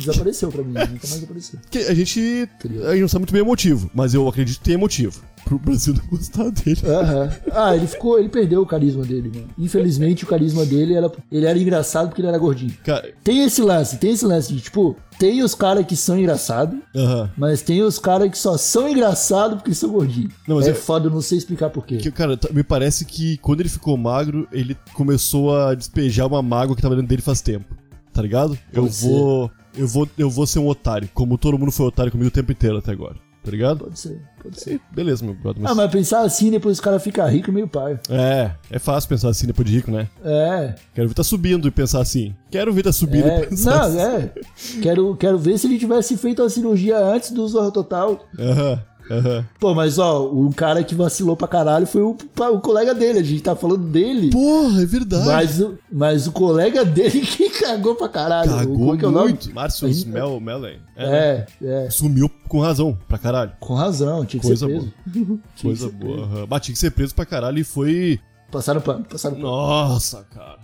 Desapareceu 0.05 0.51
pra 0.51 0.63
mim, 0.63 0.73
nunca 0.73 1.07
mais 1.07 1.23
apareceu. 1.23 1.59
Que 1.69 1.79
a 1.79 1.93
gente. 1.93 2.49
A 2.85 2.91
gente 2.91 3.01
não 3.01 3.07
sabe 3.07 3.21
muito 3.21 3.33
bem 3.33 3.41
o 3.41 3.45
motivo, 3.45 3.89
mas 3.93 4.13
eu 4.13 4.27
acredito 4.27 4.57
que 4.59 4.63
tem 4.65 4.77
motivo. 4.77 5.21
Pro 5.45 5.59
Brasil 5.59 5.93
não 5.93 6.03
gostar 6.07 6.49
dele. 6.49 6.81
Aham. 6.83 7.29
Ah, 7.51 7.75
ele 7.75 7.85
ficou. 7.85 8.17
Ele 8.17 8.29
perdeu 8.29 8.63
o 8.63 8.65
carisma 8.65 9.03
dele, 9.05 9.31
mano. 9.33 9.47
Infelizmente, 9.59 10.23
o 10.23 10.27
carisma 10.27 10.65
dele 10.65 10.95
era. 10.95 11.11
Ele 11.31 11.45
era 11.45 11.57
engraçado 11.59 12.07
porque 12.07 12.19
ele 12.21 12.27
era 12.29 12.37
gordinho. 12.39 12.73
Cara, 12.83 13.13
Tem 13.23 13.43
esse 13.43 13.61
lance, 13.61 13.97
tem 13.97 14.11
esse 14.11 14.25
lance 14.25 14.51
de, 14.51 14.59
tipo, 14.61 14.95
tem 15.19 15.43
os 15.43 15.53
caras 15.53 15.85
que 15.85 15.95
são 15.95 16.17
engraçados, 16.17 16.79
aham. 16.95 17.29
mas 17.37 17.61
tem 17.61 17.83
os 17.83 17.99
caras 17.99 18.29
que 18.31 18.37
só 18.39 18.57
são 18.57 18.89
engraçados 18.89 19.57
porque 19.57 19.75
são 19.75 19.91
gordinhos. 19.91 20.33
Não, 20.47 20.55
mas 20.55 20.67
é 20.67 20.71
eu- 20.71 20.75
foda, 20.75 21.07
eu 21.07 21.11
não 21.11 21.21
sei 21.21 21.37
explicar 21.37 21.69
porquê. 21.69 21.97
Que, 21.97 22.09
cara, 22.11 22.35
tá- 22.35 22.49
me 22.51 22.63
parece 22.63 23.05
que 23.05 23.37
quando 23.37 23.59
ele 23.59 23.69
ficou 23.69 23.95
magro, 23.95 24.47
ele 24.51 24.75
começou 24.95 25.55
a 25.55 25.75
despejar 25.75 26.25
uma 26.25 26.41
mágoa 26.41 26.75
que 26.75 26.81
tava 26.81 26.95
dentro 26.95 27.09
dele 27.09 27.21
faz 27.21 27.39
tempo. 27.41 27.65
Tá 28.11 28.21
ligado? 28.21 28.57
eu 28.73 28.83
Pode 28.83 28.95
ser. 28.95 29.09
vou. 29.09 29.51
Eu 29.77 29.87
vou, 29.87 30.07
eu 30.17 30.29
vou 30.29 30.47
ser 30.47 30.59
um 30.59 30.67
otário, 30.67 31.09
como 31.13 31.37
todo 31.37 31.57
mundo 31.57 31.71
foi 31.71 31.85
otário 31.87 32.11
comigo 32.11 32.29
o 32.29 32.31
tempo 32.31 32.51
inteiro 32.51 32.77
até 32.77 32.91
agora. 32.91 33.15
Tá 33.45 33.51
ligado? 33.51 33.83
Pode 33.83 33.99
ser, 33.99 34.19
pode 34.41 34.59
ser. 34.59 34.81
Beleza, 34.91 35.23
meu 35.23 35.35
brother. 35.35 35.61
Mas... 35.61 35.71
Ah, 35.71 35.75
mas 35.75 35.91
pensar 35.91 36.21
assim, 36.21 36.49
depois 36.49 36.77
os 36.77 36.81
caras 36.81 37.03
ficam 37.03 37.27
ricos 37.27 37.53
meio 37.53 37.67
pai. 37.67 37.99
É, 38.09 38.49
é 38.71 38.79
fácil 38.79 39.07
pensar 39.07 39.29
assim 39.29 39.45
depois 39.45 39.69
de 39.69 39.75
rico, 39.75 39.91
né? 39.91 40.07
É, 40.23 40.73
Quero 40.95 41.07
ver 41.07 41.13
tá 41.13 41.23
subindo 41.23 41.67
e 41.67 41.71
pensar 41.71 42.01
assim. 42.01 42.33
Quero 42.49 42.73
ver 42.73 42.81
tá 42.81 42.91
subindo 42.91 43.27
é. 43.27 43.43
e 43.43 43.47
pensar 43.47 43.87
Não, 43.87 43.99
assim. 43.99 43.99
é. 43.99 44.31
Quero, 44.81 45.15
quero 45.15 45.37
ver 45.37 45.59
se 45.59 45.67
ele 45.67 45.77
tivesse 45.77 46.17
feito 46.17 46.41
a 46.41 46.49
cirurgia 46.49 46.97
antes 46.97 47.29
do 47.29 47.47
Zorro 47.47 47.71
Total. 47.71 48.25
Aham. 48.39 48.81
Aham. 49.09 49.45
Pô, 49.59 49.73
mas 49.75 49.99
ó, 49.99 50.29
um 50.31 50.51
cara 50.51 50.83
que 50.83 50.95
vacilou 50.95 51.35
pra 51.37 51.47
caralho 51.47 51.85
foi 51.85 52.01
o, 52.01 52.17
o 52.51 52.59
colega 52.59 52.93
dele. 52.93 53.19
A 53.19 53.23
gente 53.23 53.43
tá 53.43 53.55
falando 53.55 53.83
dele. 53.87 54.31
Porra, 54.31 54.81
é 54.81 54.85
verdade. 54.85 55.25
Mas, 55.27 55.59
o- 55.61 55.77
mas 55.91 56.27
o 56.27 56.31
colega 56.31 56.83
dele 56.83 57.21
que 57.25 57.49
cagou 57.51 57.95
pra 57.95 58.09
caralho. 58.09 58.49
Cagou 58.49 58.95
é 58.99 59.05
o 59.07 59.11
muito. 59.11 59.53
Márcio 59.53 59.87
Mel, 60.07 60.39
Mellen. 60.39 60.79
É, 60.95 61.09
né? 61.09 61.45
É, 61.61 61.85
é. 61.85 61.89
Sumiu 61.89 62.29
com 62.47 62.59
razão, 62.59 62.97
pra 63.07 63.17
caralho. 63.17 63.51
Com 63.59 63.75
razão, 63.75 64.25
tinha 64.25 64.41
que 64.41 64.47
Coisa 64.47 64.65
ser 64.67 64.71
preso. 64.73 64.93
Que 65.55 65.61
Coisa 65.63 65.89
boa. 65.89 66.47
Mas 66.49 66.61
tinha 66.61 66.73
que 66.73 66.79
ser 66.79 66.91
preso 66.91 67.13
pra 67.13 67.25
caralho 67.25 67.59
e 67.59 67.63
foi. 67.63 68.19
Passaram 68.51 68.81
pano, 68.81 69.05
passaram 69.05 69.35
pano. 69.35 69.47
Nossa, 69.47 70.25
cara. 70.33 70.59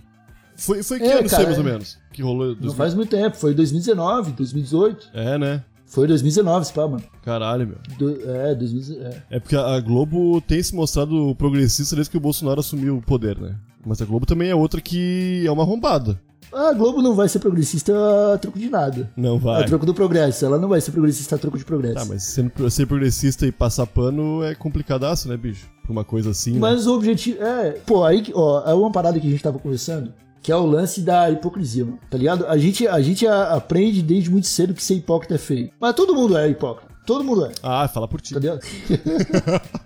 Foi, 0.56 0.84
foi 0.84 1.00
que 1.00 1.06
É, 1.06 1.20
ano 1.20 1.30
cara, 1.30 1.44
mais 1.46 1.58
ou 1.58 1.64
é. 1.68 1.72
menos? 1.72 1.98
Que 2.14 2.22
rolou. 2.22 2.48
Não 2.50 2.54
2000? 2.56 2.74
faz 2.76 2.94
muito 2.94 3.10
tempo, 3.10 3.36
foi 3.36 3.54
2019, 3.54 4.32
2018. 4.34 5.10
É, 5.14 5.38
né? 5.38 5.64
Foi 5.92 6.08
2019, 6.08 6.62
esse 6.62 6.74
pá, 6.74 6.88
mano. 6.88 7.04
Caralho, 7.22 7.68
meu. 7.68 7.78
Do- 7.98 8.30
é, 8.30 8.56
2019. 8.56 9.06
É. 9.14 9.24
É 9.38 9.40
porque 9.40 9.56
a 9.56 9.76
a 9.76 9.80
Globo 9.82 10.40
tem 10.42 10.64
se 10.64 10.74
mostrado 10.74 11.36
progressista 11.36 11.96
desde 11.96 12.10
que 12.12 12.18
o 12.18 12.22
Bolsonaro 12.22 12.60
assumiu 12.62 12.98
o 12.98 13.02
poder, 13.02 13.38
né? 13.40 13.56
Mas 13.86 14.02
a 14.02 14.06
Globo 14.06 14.26
também 14.26 14.50
é 14.50 14.56
outra 14.56 14.80
que 14.80 15.44
é 15.46 15.52
uma 15.52 15.64
arrombada. 15.64 16.20
A 16.54 16.74
Globo 16.74 17.02
não 17.02 17.16
vai 17.16 17.30
ser 17.30 17.40
progressista 17.40 17.94
a 18.34 18.38
troco 18.38 18.60
de 18.60 18.70
nada. 18.70 19.10
Não 19.16 19.36
A 19.36 19.40
vai. 19.40 19.66
troco 19.66 19.86
do 19.86 19.94
progresso. 19.94 20.46
Ela 20.46 20.58
não 20.60 20.68
vai 20.68 20.82
ser 20.82 20.92
progressista 20.92 21.36
a 21.36 21.40
troco 21.40 21.58
de 21.58 21.64
progresso. 21.64 21.96
Tá, 21.96 22.06
mas 22.06 22.24
sendo, 22.24 22.70
ser 22.70 22.86
progressista 22.86 23.46
e 23.48 23.52
passar 23.54 23.86
pano 23.88 24.44
é 24.44 24.54
complicadaço, 24.54 25.30
né, 25.30 25.38
bicho? 25.38 25.66
Pra 25.84 25.92
uma 25.94 26.04
coisa 26.04 26.32
assim, 26.32 26.54
né? 26.54 26.60
Mas 26.60 26.88
o 26.88 26.96
objetivo. 26.96 27.42
É, 27.42 27.72
pô, 27.86 28.04
aí, 28.04 28.24
ó, 28.34 28.70
é 28.70 28.74
uma 28.74 28.92
parada 28.92 29.18
que 29.20 29.28
a 29.28 29.30
gente 29.30 29.42
tava 29.44 29.60
conversando, 29.60 30.14
que 30.42 30.52
é 30.52 30.56
o 30.56 30.66
lance 30.66 31.02
da 31.02 31.30
hipocrisia. 31.30 31.88
Tá 32.10 32.18
ligado? 32.18 32.46
A 32.48 32.58
gente, 32.58 32.88
a 32.88 33.00
gente 33.02 33.28
aprende 33.28 34.02
desde 34.02 34.30
muito 34.32 34.48
cedo 34.48 34.74
que 34.74 34.84
ser 34.84 34.96
hipócrita 34.96 35.36
é 35.36 35.38
feio. 35.38 35.70
Mas 35.80 35.94
todo 35.96 36.16
mundo 36.16 36.38
é 36.38 36.50
hipócrita. 36.50 36.92
Todo 37.06 37.24
mundo 37.24 37.46
é. 37.46 37.52
Ah, 37.62 37.88
fala 37.88 38.08
por 38.08 38.20
ti. 38.22 38.34
Tá 38.34 38.40
ligado? 38.40 38.62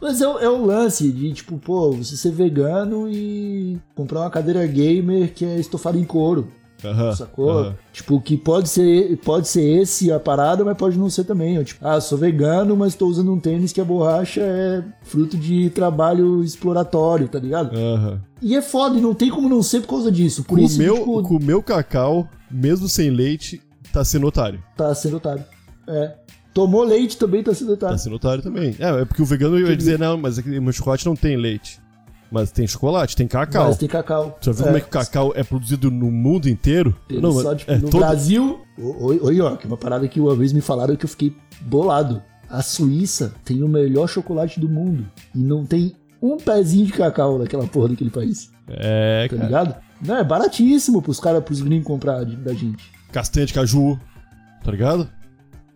Mas 0.00 0.20
é, 0.20 0.28
o- 0.28 0.38
é 0.38 0.48
o 0.48 0.64
lance 0.64 1.10
de, 1.10 1.32
tipo, 1.32 1.58
pô, 1.58 1.92
você 1.92 2.16
ser 2.16 2.30
vegano 2.32 3.08
e 3.08 3.78
comprar 3.94 4.20
uma 4.20 4.30
cadeira 4.30 4.66
gamer 4.66 5.32
que 5.32 5.44
é 5.44 5.58
estofada 5.58 5.98
em 5.98 6.04
couro. 6.04 6.52
Aham, 6.82 7.14
Sacou? 7.14 7.50
aham. 7.50 7.74
Tipo, 7.92 8.20
que 8.20 8.36
pode 8.36 8.68
ser, 8.68 9.16
pode 9.18 9.48
ser 9.48 9.62
esse 9.80 10.10
a 10.12 10.18
parada, 10.20 10.64
mas 10.64 10.76
pode 10.76 10.98
não 10.98 11.08
ser 11.08 11.24
também. 11.24 11.56
Eu, 11.56 11.64
tipo, 11.64 11.86
ah, 11.86 12.00
sou 12.00 12.18
vegano, 12.18 12.76
mas 12.76 12.94
tô 12.94 13.06
usando 13.06 13.32
um 13.32 13.38
tênis 13.40 13.72
que 13.72 13.80
a 13.80 13.84
borracha 13.84 14.40
é 14.42 14.82
fruto 15.02 15.36
de 15.36 15.70
trabalho 15.70 16.42
exploratório, 16.42 17.28
tá 17.28 17.38
ligado? 17.38 17.76
Aham. 17.76 18.20
E 18.42 18.54
é 18.54 18.60
foda, 18.62 18.98
e 18.98 19.00
não 19.00 19.14
tem 19.14 19.30
como 19.30 19.48
não 19.48 19.62
ser 19.62 19.80
por 19.80 19.88
causa 19.88 20.10
disso. 20.12 20.44
Por 20.44 20.58
isso, 20.58 20.76
Comeu, 20.76 20.94
tipo, 20.96 21.22
comeu 21.22 21.62
cacau, 21.62 22.28
mesmo 22.50 22.88
sem 22.88 23.08
leite, 23.10 23.62
tá 23.92 24.04
sendo 24.04 24.26
otário. 24.26 24.62
tá 24.76 24.94
sendo 24.94 25.16
otário. 25.16 25.44
É. 25.88 26.14
Tomou 26.52 26.84
leite 26.84 27.16
também 27.16 27.42
tá 27.42 27.52
sendo 27.52 27.68
Tá 27.76 27.86
otário. 27.86 27.98
sendo 27.98 28.16
otário 28.16 28.42
também. 28.42 28.76
É, 28.78 29.00
é 29.00 29.04
porque 29.04 29.20
o 29.22 29.24
vegano 29.24 29.58
ia 29.58 29.76
dizer, 29.76 29.98
não, 29.98 30.16
mas 30.16 30.38
aqui, 30.38 30.60
meu 30.60 30.72
chocolate 30.72 31.04
não 31.06 31.16
tem 31.16 31.36
leite. 31.36 31.80
Mas 32.34 32.50
tem 32.50 32.66
chocolate, 32.66 33.14
tem 33.14 33.28
cacau. 33.28 33.68
Mas 33.68 33.78
tem 33.78 33.88
cacau. 33.88 34.36
Já 34.40 34.50
viu 34.50 34.64
como 34.64 34.76
é 34.76 34.80
que 34.80 34.88
o 34.88 34.90
cacau 34.90 35.32
é 35.36 35.44
produzido 35.44 35.88
no 35.88 36.10
mundo 36.10 36.48
inteiro? 36.48 36.92
Ele 37.08 37.20
não, 37.20 37.30
só, 37.30 37.50
mas 37.50 37.58
tipo, 37.60 37.70
é 37.70 37.78
no 37.78 37.88
todo- 37.88 38.00
Brasil. 38.00 38.60
Oi, 38.76 39.20
oi, 39.22 39.40
ó, 39.40 39.54
que 39.54 39.68
uma 39.68 39.76
parada 39.76 40.08
que 40.08 40.18
uma 40.18 40.34
vez 40.34 40.52
me 40.52 40.60
falaram 40.60 40.96
que 40.96 41.04
eu 41.04 41.08
fiquei 41.08 41.32
bolado. 41.60 42.20
A 42.50 42.60
Suíça 42.60 43.32
tem 43.44 43.62
o 43.62 43.68
melhor 43.68 44.08
chocolate 44.08 44.58
do 44.58 44.68
mundo. 44.68 45.06
E 45.32 45.38
não 45.38 45.64
tem 45.64 45.94
um 46.20 46.36
pezinho 46.36 46.86
de 46.86 46.92
cacau 46.92 47.38
naquela 47.38 47.68
porra 47.68 47.90
daquele 47.90 48.10
país. 48.10 48.50
É, 48.68 49.28
Tá 49.28 49.36
cara. 49.36 49.46
ligado? 49.46 49.76
Não, 50.04 50.16
é 50.16 50.24
baratíssimo 50.24 51.00
pros 51.00 51.20
caras, 51.20 51.42
pros 51.44 51.60
gringos 51.62 51.86
comprar 51.86 52.24
da 52.24 52.52
gente. 52.52 52.82
Castanha 53.12 53.46
de 53.46 53.52
caju, 53.54 53.96
tá 54.64 54.72
ligado? 54.72 55.08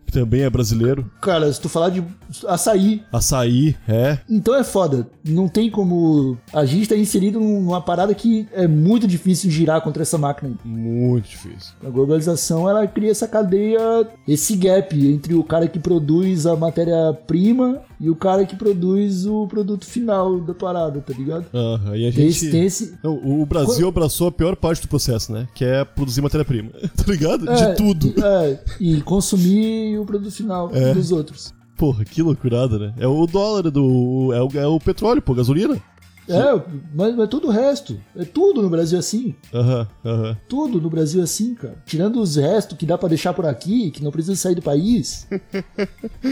Que 0.09 0.13
também 0.13 0.41
é 0.41 0.49
brasileiro. 0.49 1.05
Cara, 1.21 1.53
se 1.53 1.61
tu 1.61 1.69
falar 1.69 1.89
de 1.89 2.03
açaí, 2.47 3.03
Açaí, 3.13 3.75
é. 3.87 4.17
então 4.27 4.55
é 4.55 4.63
foda. 4.63 5.07
Não 5.23 5.47
tem 5.47 5.69
como. 5.69 6.35
A 6.51 6.65
gente 6.65 6.89
tá 6.89 6.95
inserido 6.97 7.39
numa 7.39 7.79
parada 7.79 8.11
que 8.15 8.47
é 8.53 8.67
muito 8.67 9.07
difícil 9.07 9.51
girar 9.51 9.81
contra 9.81 10.01
essa 10.01 10.17
máquina. 10.17 10.55
Muito 10.65 11.29
difícil. 11.29 11.73
A 11.85 11.89
globalização 11.91 12.67
ela 12.67 12.87
cria 12.87 13.11
essa 13.11 13.27
cadeia, 13.27 14.07
esse 14.27 14.55
gap 14.55 14.95
entre 15.07 15.35
o 15.35 15.43
cara 15.43 15.67
que 15.67 15.77
produz 15.77 16.47
a 16.47 16.55
matéria-prima 16.55 17.81
e 18.01 18.09
o 18.09 18.15
cara 18.15 18.45
que 18.45 18.55
produz 18.55 19.25
o 19.27 19.45
produto 19.47 19.85
final 19.85 20.39
da 20.39 20.53
parada, 20.55 21.01
tá 21.01 21.13
ligado? 21.13 21.45
Aham, 21.53 21.95
e 21.95 22.07
a 22.07 22.11
gente. 22.11 22.27
esse, 22.29 22.49
tem 22.49 22.65
esse- 22.65 22.97
Não, 23.03 23.41
o 23.41 23.45
Brasil 23.45 23.87
abraçou 23.87 24.29
a 24.29 24.31
pior 24.31 24.55
parte 24.55 24.81
do 24.81 24.87
processo, 24.87 25.31
né? 25.31 25.47
Que 25.53 25.65
é 25.65 25.83
produzir 25.85 26.21
matéria-prima. 26.21 26.71
tá 26.97 27.03
ligado? 27.07 27.47
é, 27.49 27.71
De 27.71 27.75
tudo. 27.77 28.13
É, 28.25 28.59
e 28.79 29.01
consumir 29.01 29.98
o 30.01 30.05
produto 30.05 30.31
final 30.31 30.69
É. 30.73 30.93
dos 30.93 31.11
outros. 31.11 31.53
Porra, 31.77 32.03
que 32.03 32.21
loucurada, 32.21 32.77
né? 32.77 32.93
É 32.97 33.07
o 33.07 33.25
dólar 33.25 33.71
do. 33.71 34.33
É 34.33 34.41
o, 34.41 34.49
é 34.59 34.67
o 34.67 34.79
petróleo, 34.79 35.21
pô, 35.21 35.33
gasolina. 35.33 35.81
É, 36.29 36.61
mas, 36.93 37.15
mas 37.15 37.27
todo 37.29 37.47
o 37.47 37.51
resto. 37.51 37.99
É 38.15 38.23
tudo 38.25 38.61
no 38.61 38.69
Brasil 38.69 38.97
assim. 38.99 39.35
Aham, 39.53 39.87
aham. 40.05 40.37
Tudo 40.47 40.79
no 40.81 40.89
Brasil 40.89 41.21
assim, 41.21 41.53
cara. 41.55 41.75
Tirando 41.85 42.21
os 42.21 42.35
restos 42.35 42.77
que 42.77 42.85
dá 42.85 42.97
pra 42.97 43.09
deixar 43.09 43.33
por 43.33 43.45
aqui, 43.45 43.91
que 43.91 44.03
não 44.03 44.11
precisa 44.11 44.35
sair 44.35 44.55
do 44.55 44.61
país. 44.61 45.27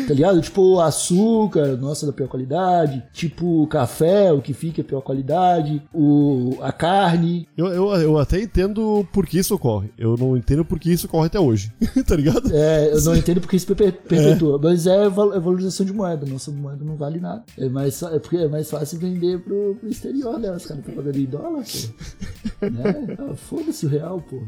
tá 0.07 0.13
ligado? 0.13 0.41
Tipo 0.41 0.61
o 0.61 0.81
açúcar, 0.81 1.77
nossa, 1.77 2.05
da 2.05 2.13
pior 2.13 2.27
qualidade. 2.27 3.03
Tipo 3.13 3.63
o 3.63 3.67
café, 3.67 4.31
o 4.31 4.41
que 4.41 4.53
fica 4.53 4.81
é 4.81 4.83
pior 4.83 5.01
qualidade. 5.01 5.81
O, 5.93 6.57
a 6.61 6.71
carne. 6.71 7.47
Eu, 7.57 7.67
eu, 7.67 7.87
eu 7.95 8.17
até 8.17 8.41
entendo 8.41 9.07
por 9.11 9.25
que 9.25 9.39
isso 9.39 9.55
ocorre. 9.55 9.89
Eu 9.97 10.15
não 10.17 10.35
entendo 10.37 10.63
por 10.65 10.79
que 10.79 10.91
isso 10.91 11.07
ocorre 11.07 11.27
até 11.27 11.39
hoje. 11.39 11.71
tá 12.07 12.15
ligado? 12.15 12.49
É, 12.53 12.93
eu 12.93 13.01
não 13.01 13.15
entendo 13.15 13.41
porque 13.41 13.55
isso 13.55 13.75
per- 13.75 13.91
perpetua. 13.93 14.59
Mas 14.61 14.85
é, 14.87 15.05
é 15.05 15.09
valorização 15.09 15.85
de 15.85 15.93
moeda. 15.93 16.25
Nossa 16.25 16.51
moeda 16.51 16.83
não 16.83 16.95
vale 16.95 17.19
nada. 17.19 17.43
É 17.57 17.67
mais, 17.69 18.01
é 18.03 18.19
porque 18.19 18.37
é 18.37 18.47
mais 18.47 18.69
fácil 18.69 18.99
vender 18.99 19.39
pro, 19.39 19.77
pro 19.87 19.91
exterior? 19.91 20.35
Os 20.35 20.41
caras 20.41 20.61
estão 20.63 20.93
pagando 20.95 21.17
em 21.17 21.25
dólar, 21.25 21.63
pô. 21.63 22.65
né? 22.69 23.15
Ah, 23.19 23.35
Foda-se 23.35 23.85
o 23.85 23.89
real, 23.89 24.21
pô. 24.21 24.43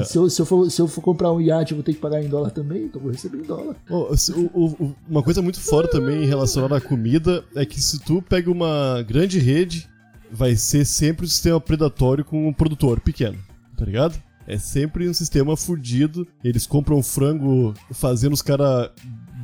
É. 0.00 0.04
Se, 0.04 0.16
eu, 0.18 0.30
se, 0.30 0.40
eu 0.42 0.46
for, 0.46 0.70
se 0.70 0.80
eu 0.80 0.88
for 0.88 1.00
comprar 1.02 1.32
um 1.32 1.40
iate, 1.40 1.72
eu 1.72 1.76
vou 1.76 1.84
ter 1.84 1.92
que 1.94 2.00
pagar 2.00 2.22
em 2.22 2.28
dólar 2.28 2.50
também, 2.50 2.84
então 2.84 2.98
eu 3.00 3.02
vou 3.04 3.12
receber 3.12 3.38
em 3.38 3.42
dólar. 3.42 3.76
Se- 4.16 4.32
o- 4.32 4.50
o- 4.54 4.84
o- 4.84 4.96
uma 5.08 5.22
coisa 5.22 5.42
muito 5.42 5.60
fora 5.60 5.88
também 5.88 6.24
relacionada 6.26 6.76
à 6.76 6.80
comida 6.80 7.44
é 7.54 7.64
que 7.64 7.80
se 7.80 7.98
tu 8.00 8.22
pega 8.22 8.50
uma 8.50 9.02
grande 9.06 9.38
rede, 9.38 9.88
vai 10.30 10.56
ser 10.56 10.84
sempre 10.84 11.24
um 11.24 11.28
sistema 11.28 11.60
predatório 11.60 12.24
com 12.24 12.48
um 12.48 12.52
produtor 12.52 13.00
pequeno, 13.00 13.38
tá 13.76 13.84
ligado? 13.84 14.20
É 14.48 14.58
sempre 14.58 15.08
um 15.08 15.14
sistema 15.14 15.56
fudido. 15.56 16.26
Eles 16.44 16.66
compram 16.68 17.02
frango 17.02 17.74
fazendo 17.92 18.32
os 18.32 18.42
caras 18.42 18.90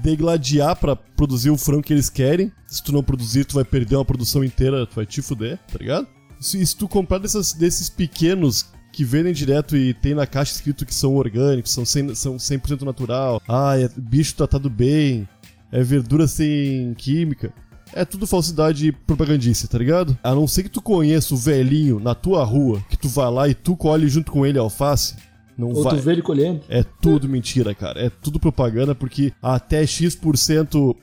degladiar 0.03 0.77
pra 0.77 0.97
produzir 0.97 1.51
o 1.51 1.57
frango 1.57 1.83
que 1.83 1.93
eles 1.93 2.11
querem. 2.11 2.51
Se 2.67 2.83
tu 2.83 2.93
não 2.93 3.03
produzir, 3.03 3.45
tu 3.45 3.55
vai 3.55 3.65
perder 3.65 3.97
uma 3.97 4.05
produção 4.05 4.43
inteira, 4.43 4.87
tu 4.87 4.97
vai 4.97 5.07
te 5.07 5.23
fuder, 5.23 5.59
tá 5.71 5.79
ligado? 5.79 6.07
Se, 6.41 6.65
se 6.67 6.77
tu 6.77 6.89
comprar 6.89 7.19
dessas- 7.19 7.53
desses 7.53 7.89
pequenos 7.89 8.67
que 8.93 9.05
vendem 9.05 9.33
direto 9.33 9.77
e 9.77 9.95
tem 9.95 10.15
na 10.15 10.27
caixa 10.27 10.53
escrito 10.53 10.85
que 10.85 10.95
são 10.95 11.15
orgânicos, 11.17 11.73
são 11.73 11.85
100%, 11.85 12.15
são 12.15 12.39
100 12.39 12.61
natural, 12.85 13.41
ah, 13.49 13.79
é 13.79 13.89
bicho 13.97 14.35
tratado 14.35 14.69
bem, 14.69 15.27
é 15.71 15.83
verdura 15.83 16.27
sem 16.27 16.93
química. 16.95 17.53
É 17.95 18.05
tudo 18.05 18.27
falsidade 18.27 18.91
propagandista, 19.07 19.69
tá 19.69 19.77
ligado? 19.79 20.19
A 20.23 20.35
não 20.35 20.47
ser 20.49 20.63
que 20.63 20.71
tu 20.71 20.81
conheça 20.83 21.35
o 21.35 21.37
velhinho 21.37 22.01
na 22.01 22.15
tua 22.15 22.43
rua, 22.43 22.83
que 22.89 22.97
tu 22.97 23.09
vai 23.09 23.31
lá 23.31 23.49
e 23.49 23.55
tu 23.55 23.77
colhe 23.77 24.09
junto 24.09 24.33
com 24.33 24.45
ele 24.47 24.59
alface, 24.59 25.15
não 25.57 25.69
Ou 25.69 25.83
vai. 25.83 25.97
tu 25.97 26.03
vê 26.03 26.13
ele 26.13 26.23
colhendo. 26.23 26.61
É 26.69 26.83
tudo 27.01 27.29
mentira, 27.29 27.75
cara. 27.75 28.01
É 28.01 28.11
tudo 28.11 28.41
propaganda, 28.41 28.95
porque 28.95 29.33
até 29.43 29.85
X%. 29.87 30.97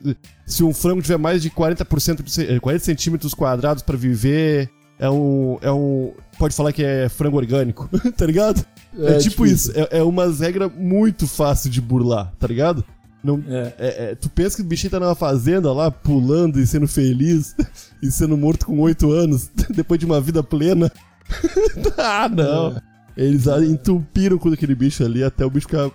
Se 0.46 0.64
um 0.64 0.74
frango 0.74 1.02
tiver 1.02 1.18
mais 1.18 1.42
de 1.42 1.50
40%, 1.50 2.24
de 2.24 2.32
ce- 2.32 2.46
eh, 2.56 2.60
40 2.60 2.84
centímetros 2.84 3.34
quadrados 3.34 3.84
pra 3.84 3.96
viver, 3.96 4.70
é 4.98 5.10
um. 5.10 5.58
É 5.62 5.72
um. 5.72 6.14
Pode 6.38 6.56
falar 6.56 6.74
que 6.74 6.84
é 6.84 7.08
frango 7.10 7.38
orgânico, 7.38 7.90
tá 8.18 8.26
ligado? 8.26 8.66
É, 8.98 9.14
É, 9.14 9.18
tipo 9.18 9.30
tipo 9.30 9.46
isso. 9.46 9.72
É, 9.76 10.00
é 10.00 10.04
umas 10.04 10.40
regras 10.40 10.72
muito 10.76 11.28
fácil 11.28 11.70
de 11.70 11.80
burlar, 11.80 12.34
tá 12.40 12.48
ligado? 12.48 12.84
Não, 13.24 13.44
É. 13.48 13.74
é- 13.78 14.04
é, 14.12 14.16
tu 14.16 14.30
pensa 14.30 14.56
que 14.56 14.62
o 14.62 14.66
bichinho 14.66 14.92
tá 14.92 15.00
numa 15.00 15.14
fazenda 15.14 15.72
lá, 15.74 15.92
pulando 15.92 16.58
e 16.60 16.66
sendo 16.66 16.88
feliz, 16.88 17.54
e 18.02 18.10
sendo 18.10 18.36
morto 18.38 18.66
com 18.66 18.80
8 18.80 19.12
anos, 19.12 19.50
depois 19.70 20.00
de 20.00 20.06
uma 20.06 20.20
vida 20.22 20.42
plena. 20.42 20.90
ah, 21.98 22.28
não. 22.30 22.82
Eles 23.22 23.48
entupiram 23.48 24.38
com 24.38 24.50
aquele 24.50 24.74
bicho 24.76 25.04
ali 25.04 25.24
até 25.24 25.46
o 25.46 25.50
bicho 25.50 25.68
ficar 25.68 25.92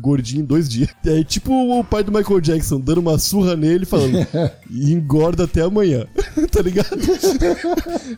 gordinho 0.00 0.42
em 0.42 0.44
dois 0.44 0.68
dias. 0.68 0.88
É 1.04 1.22
tipo 1.22 1.52
o 1.52 1.84
pai 1.84 2.02
do 2.02 2.10
Michael 2.10 2.40
Jackson 2.40 2.80
dando 2.80 2.98
uma 2.98 3.18
surra 3.18 3.54
nele 3.54 3.84
falando 3.86 4.16
"E 4.70 4.92
engorda 4.92 5.44
até 5.44 5.62
amanhã. 5.62 6.06
tá 6.50 6.60
ligado? 6.62 6.98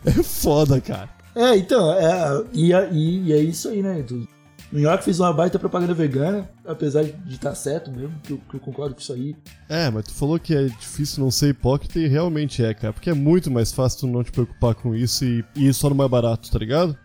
é 0.05 0.23
foda, 0.23 0.81
cara. 0.81 1.09
É, 1.35 1.55
então, 1.57 1.93
é, 1.93 2.43
e, 2.53 2.73
a- 2.73 2.89
e- 2.91 3.23
e 3.27 3.33
é 3.33 3.37
isso 3.41 3.69
aí, 3.69 3.83
né? 3.83 4.03
Tu, 4.05 4.27
New 4.71 4.81
York 4.83 5.03
fez 5.03 5.19
uma 5.19 5.31
baita 5.33 5.57
propaganda 5.57 5.93
vegana, 5.93 6.49
apesar 6.65 7.03
de 7.03 7.33
estar 7.33 7.55
certo 7.55 7.89
mesmo, 7.91 8.13
que 8.23 8.33
eu, 8.33 8.39
que 8.49 8.55
eu 8.55 8.59
concordo 8.59 8.93
com 8.95 9.01
isso 9.01 9.13
aí. 9.13 9.35
É, 9.67 9.89
mas 9.89 10.05
tu 10.05 10.13
falou 10.13 10.39
que 10.39 10.53
é 10.55 10.65
difícil 10.65 11.23
não 11.23 11.31
ser 11.31 11.49
hipócrita 11.49 11.99
e 11.99 12.07
realmente 12.07 12.63
é, 12.63 12.73
cara. 12.73 12.93
Porque 12.93 13.09
é 13.09 13.13
muito 13.13 13.49
mais 13.49 13.71
fácil 13.71 14.01
tu 14.01 14.07
não 14.07 14.23
te 14.23 14.31
preocupar 14.31 14.75
com 14.75 14.93
isso 14.95 15.23
e, 15.25 15.43
e 15.55 15.67
ir 15.67 15.73
só 15.73 15.89
no 15.89 15.95
mais 15.95 16.09
barato, 16.09 16.51
tá 16.51 16.59
ligado? 16.59 16.95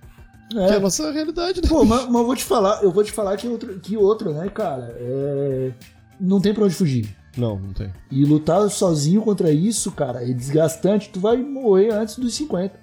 Que 0.51 0.59
é 0.59 0.71
a 0.73 0.75
É. 0.75 0.79
nossa 0.79 1.11
realidade, 1.11 1.61
né? 1.63 1.69
Pô, 1.69 1.85
mas, 1.85 2.05
mas 2.07 2.15
eu 2.15 2.27
vou 2.27 2.37
te 2.37 2.45
falar, 2.45 2.83
eu 2.83 2.91
vou 2.93 3.03
te 3.05 3.13
falar 3.13 3.37
que 3.37 3.49
outro, 3.49 3.79
que 3.81 3.97
outro 3.97 4.33
né, 4.33 4.49
cara? 4.49 4.95
É, 4.99 5.73
não 6.21 6.41
tem 6.41 6.53
pra 6.55 6.65
onde 6.65 6.75
fugir. 6.75 7.15
Não, 7.37 7.59
não 7.59 7.73
tem. 7.73 7.91
E 8.11 8.25
lutar 8.25 8.69
sozinho 8.71 9.21
contra 9.23 9.51
isso, 9.51 9.91
cara, 9.91 10.23
é 10.23 10.33
desgastante. 10.33 11.09
Tu 11.11 11.19
vai 11.19 11.37
morrer 11.39 11.91
antes 11.93 12.17
dos 12.19 12.33
50. 12.35 12.79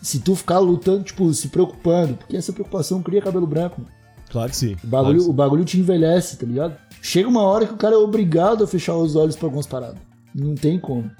Se 0.00 0.20
tu 0.20 0.34
ficar 0.36 0.58
lutando, 0.58 1.02
tipo, 1.02 1.32
se 1.32 1.48
preocupando, 1.48 2.14
porque 2.14 2.36
essa 2.36 2.52
preocupação 2.52 3.02
cria 3.02 3.20
cabelo 3.22 3.46
branco. 3.46 3.82
Claro 4.30 4.50
que 4.50 4.56
sim. 4.56 4.76
O 4.82 4.86
bagulho, 4.86 5.18
Claro 5.18 5.30
o 5.30 5.34
bagulho 5.34 5.64
te 5.64 5.78
envelhece, 5.78 6.36
tá 6.36 6.46
ligado? 6.46 6.76
Chega 7.00 7.28
uma 7.28 7.42
hora 7.42 7.66
que 7.66 7.74
o 7.74 7.76
cara 7.76 7.94
é 7.94 7.98
obrigado 7.98 8.62
a 8.64 8.66
fechar 8.66 8.94
os 8.96 9.16
olhos 9.16 9.34
pra 9.36 9.46
algumas 9.46 9.66
paradas. 9.66 9.98
Não 10.34 10.54
tem 10.54 10.78
como, 10.78 11.10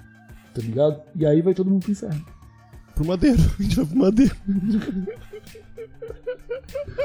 tá 0.53 0.61
ligado? 0.61 1.01
E 1.15 1.25
aí 1.25 1.41
vai 1.41 1.53
todo 1.53 1.69
mundo 1.69 1.81
pro 1.83 1.91
inferno. 1.91 2.25
Pro 2.95 3.05
madeiro. 3.05 3.37
A 3.59 3.63
gente 3.63 3.75
vai 3.75 3.85
pro 3.85 3.97
madeiro. 3.97 4.35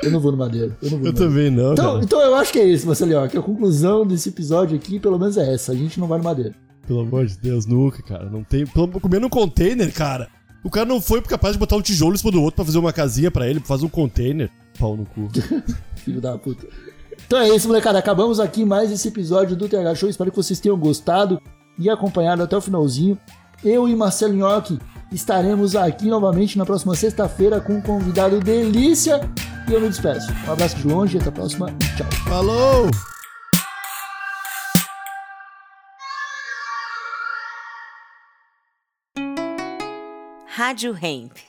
Eu 0.02 0.10
não 0.10 0.20
vou 0.20 0.32
no 0.32 0.38
madeiro. 0.38 0.76
Eu 0.82 0.90
não 0.90 0.98
vou 0.98 1.06
Eu 1.06 1.12
também 1.12 1.50
não, 1.50 1.72
Então, 1.72 2.02
então 2.02 2.20
eu 2.20 2.34
acho 2.34 2.52
que 2.52 2.58
é 2.58 2.64
isso, 2.64 2.86
Marcelinho. 2.86 3.28
Que 3.28 3.38
a 3.38 3.42
conclusão 3.42 4.06
desse 4.06 4.28
episódio 4.28 4.76
aqui, 4.76 4.98
pelo 4.98 5.18
menos 5.18 5.36
é 5.36 5.54
essa. 5.54 5.72
A 5.72 5.74
gente 5.74 5.98
não 5.98 6.06
vai 6.06 6.18
no 6.18 6.24
madeiro. 6.24 6.54
Pelo 6.86 7.00
amor 7.00 7.26
de 7.26 7.36
Deus, 7.38 7.66
nunca, 7.66 8.02
cara. 8.02 8.30
Não 8.30 8.42
tem. 8.42 8.66
Pelo... 8.66 8.88
Comer 9.00 9.20
num 9.20 9.28
container, 9.28 9.92
cara. 9.92 10.28
O 10.62 10.70
cara 10.70 10.86
não 10.86 11.00
foi 11.00 11.20
capaz 11.22 11.54
de 11.54 11.58
botar 11.58 11.76
um 11.76 11.82
tijolo 11.82 12.14
em 12.14 12.18
cima 12.18 12.32
do 12.32 12.42
outro 12.42 12.56
pra 12.56 12.64
fazer 12.64 12.78
uma 12.78 12.92
casinha 12.92 13.30
pra 13.30 13.48
ele, 13.48 13.60
pra 13.60 13.68
fazer 13.68 13.84
um 13.84 13.88
container. 13.88 14.50
Pau 14.78 14.96
no 14.96 15.04
cu. 15.04 15.28
Filho 15.96 16.20
da 16.20 16.36
puta. 16.38 16.66
Então 17.26 17.38
é 17.38 17.54
isso, 17.54 17.68
molecada. 17.68 17.98
Acabamos 17.98 18.40
aqui 18.40 18.64
mais 18.64 18.90
esse 18.90 19.08
episódio 19.08 19.56
do 19.56 19.68
TH 19.68 19.94
Show. 19.94 20.08
Espero 20.08 20.30
que 20.30 20.36
vocês 20.36 20.60
tenham 20.60 20.78
gostado 20.78 21.40
e 21.78 21.88
acompanhado 21.88 22.42
até 22.42 22.56
o 22.56 22.60
finalzinho. 22.60 23.18
Eu 23.64 23.88
e 23.88 23.96
Marcelo 23.96 24.34
Nhoque 24.34 24.78
estaremos 25.10 25.74
aqui 25.74 26.06
novamente 26.06 26.56
na 26.56 26.64
próxima 26.64 26.94
sexta-feira 26.94 27.60
com 27.60 27.74
um 27.74 27.80
convidado 27.80 28.40
delícia. 28.40 29.20
E 29.68 29.72
eu 29.72 29.80
me 29.80 29.88
despeço. 29.88 30.32
Um 30.46 30.52
abraço 30.52 30.76
de 30.76 30.86
longe, 30.86 31.18
até 31.18 31.28
a 31.28 31.32
próxima 31.32 31.70
e 31.70 31.96
tchau. 31.96 32.10
Falou! 32.26 32.88
Rádio 40.46 40.96
Hemp. 41.00 41.47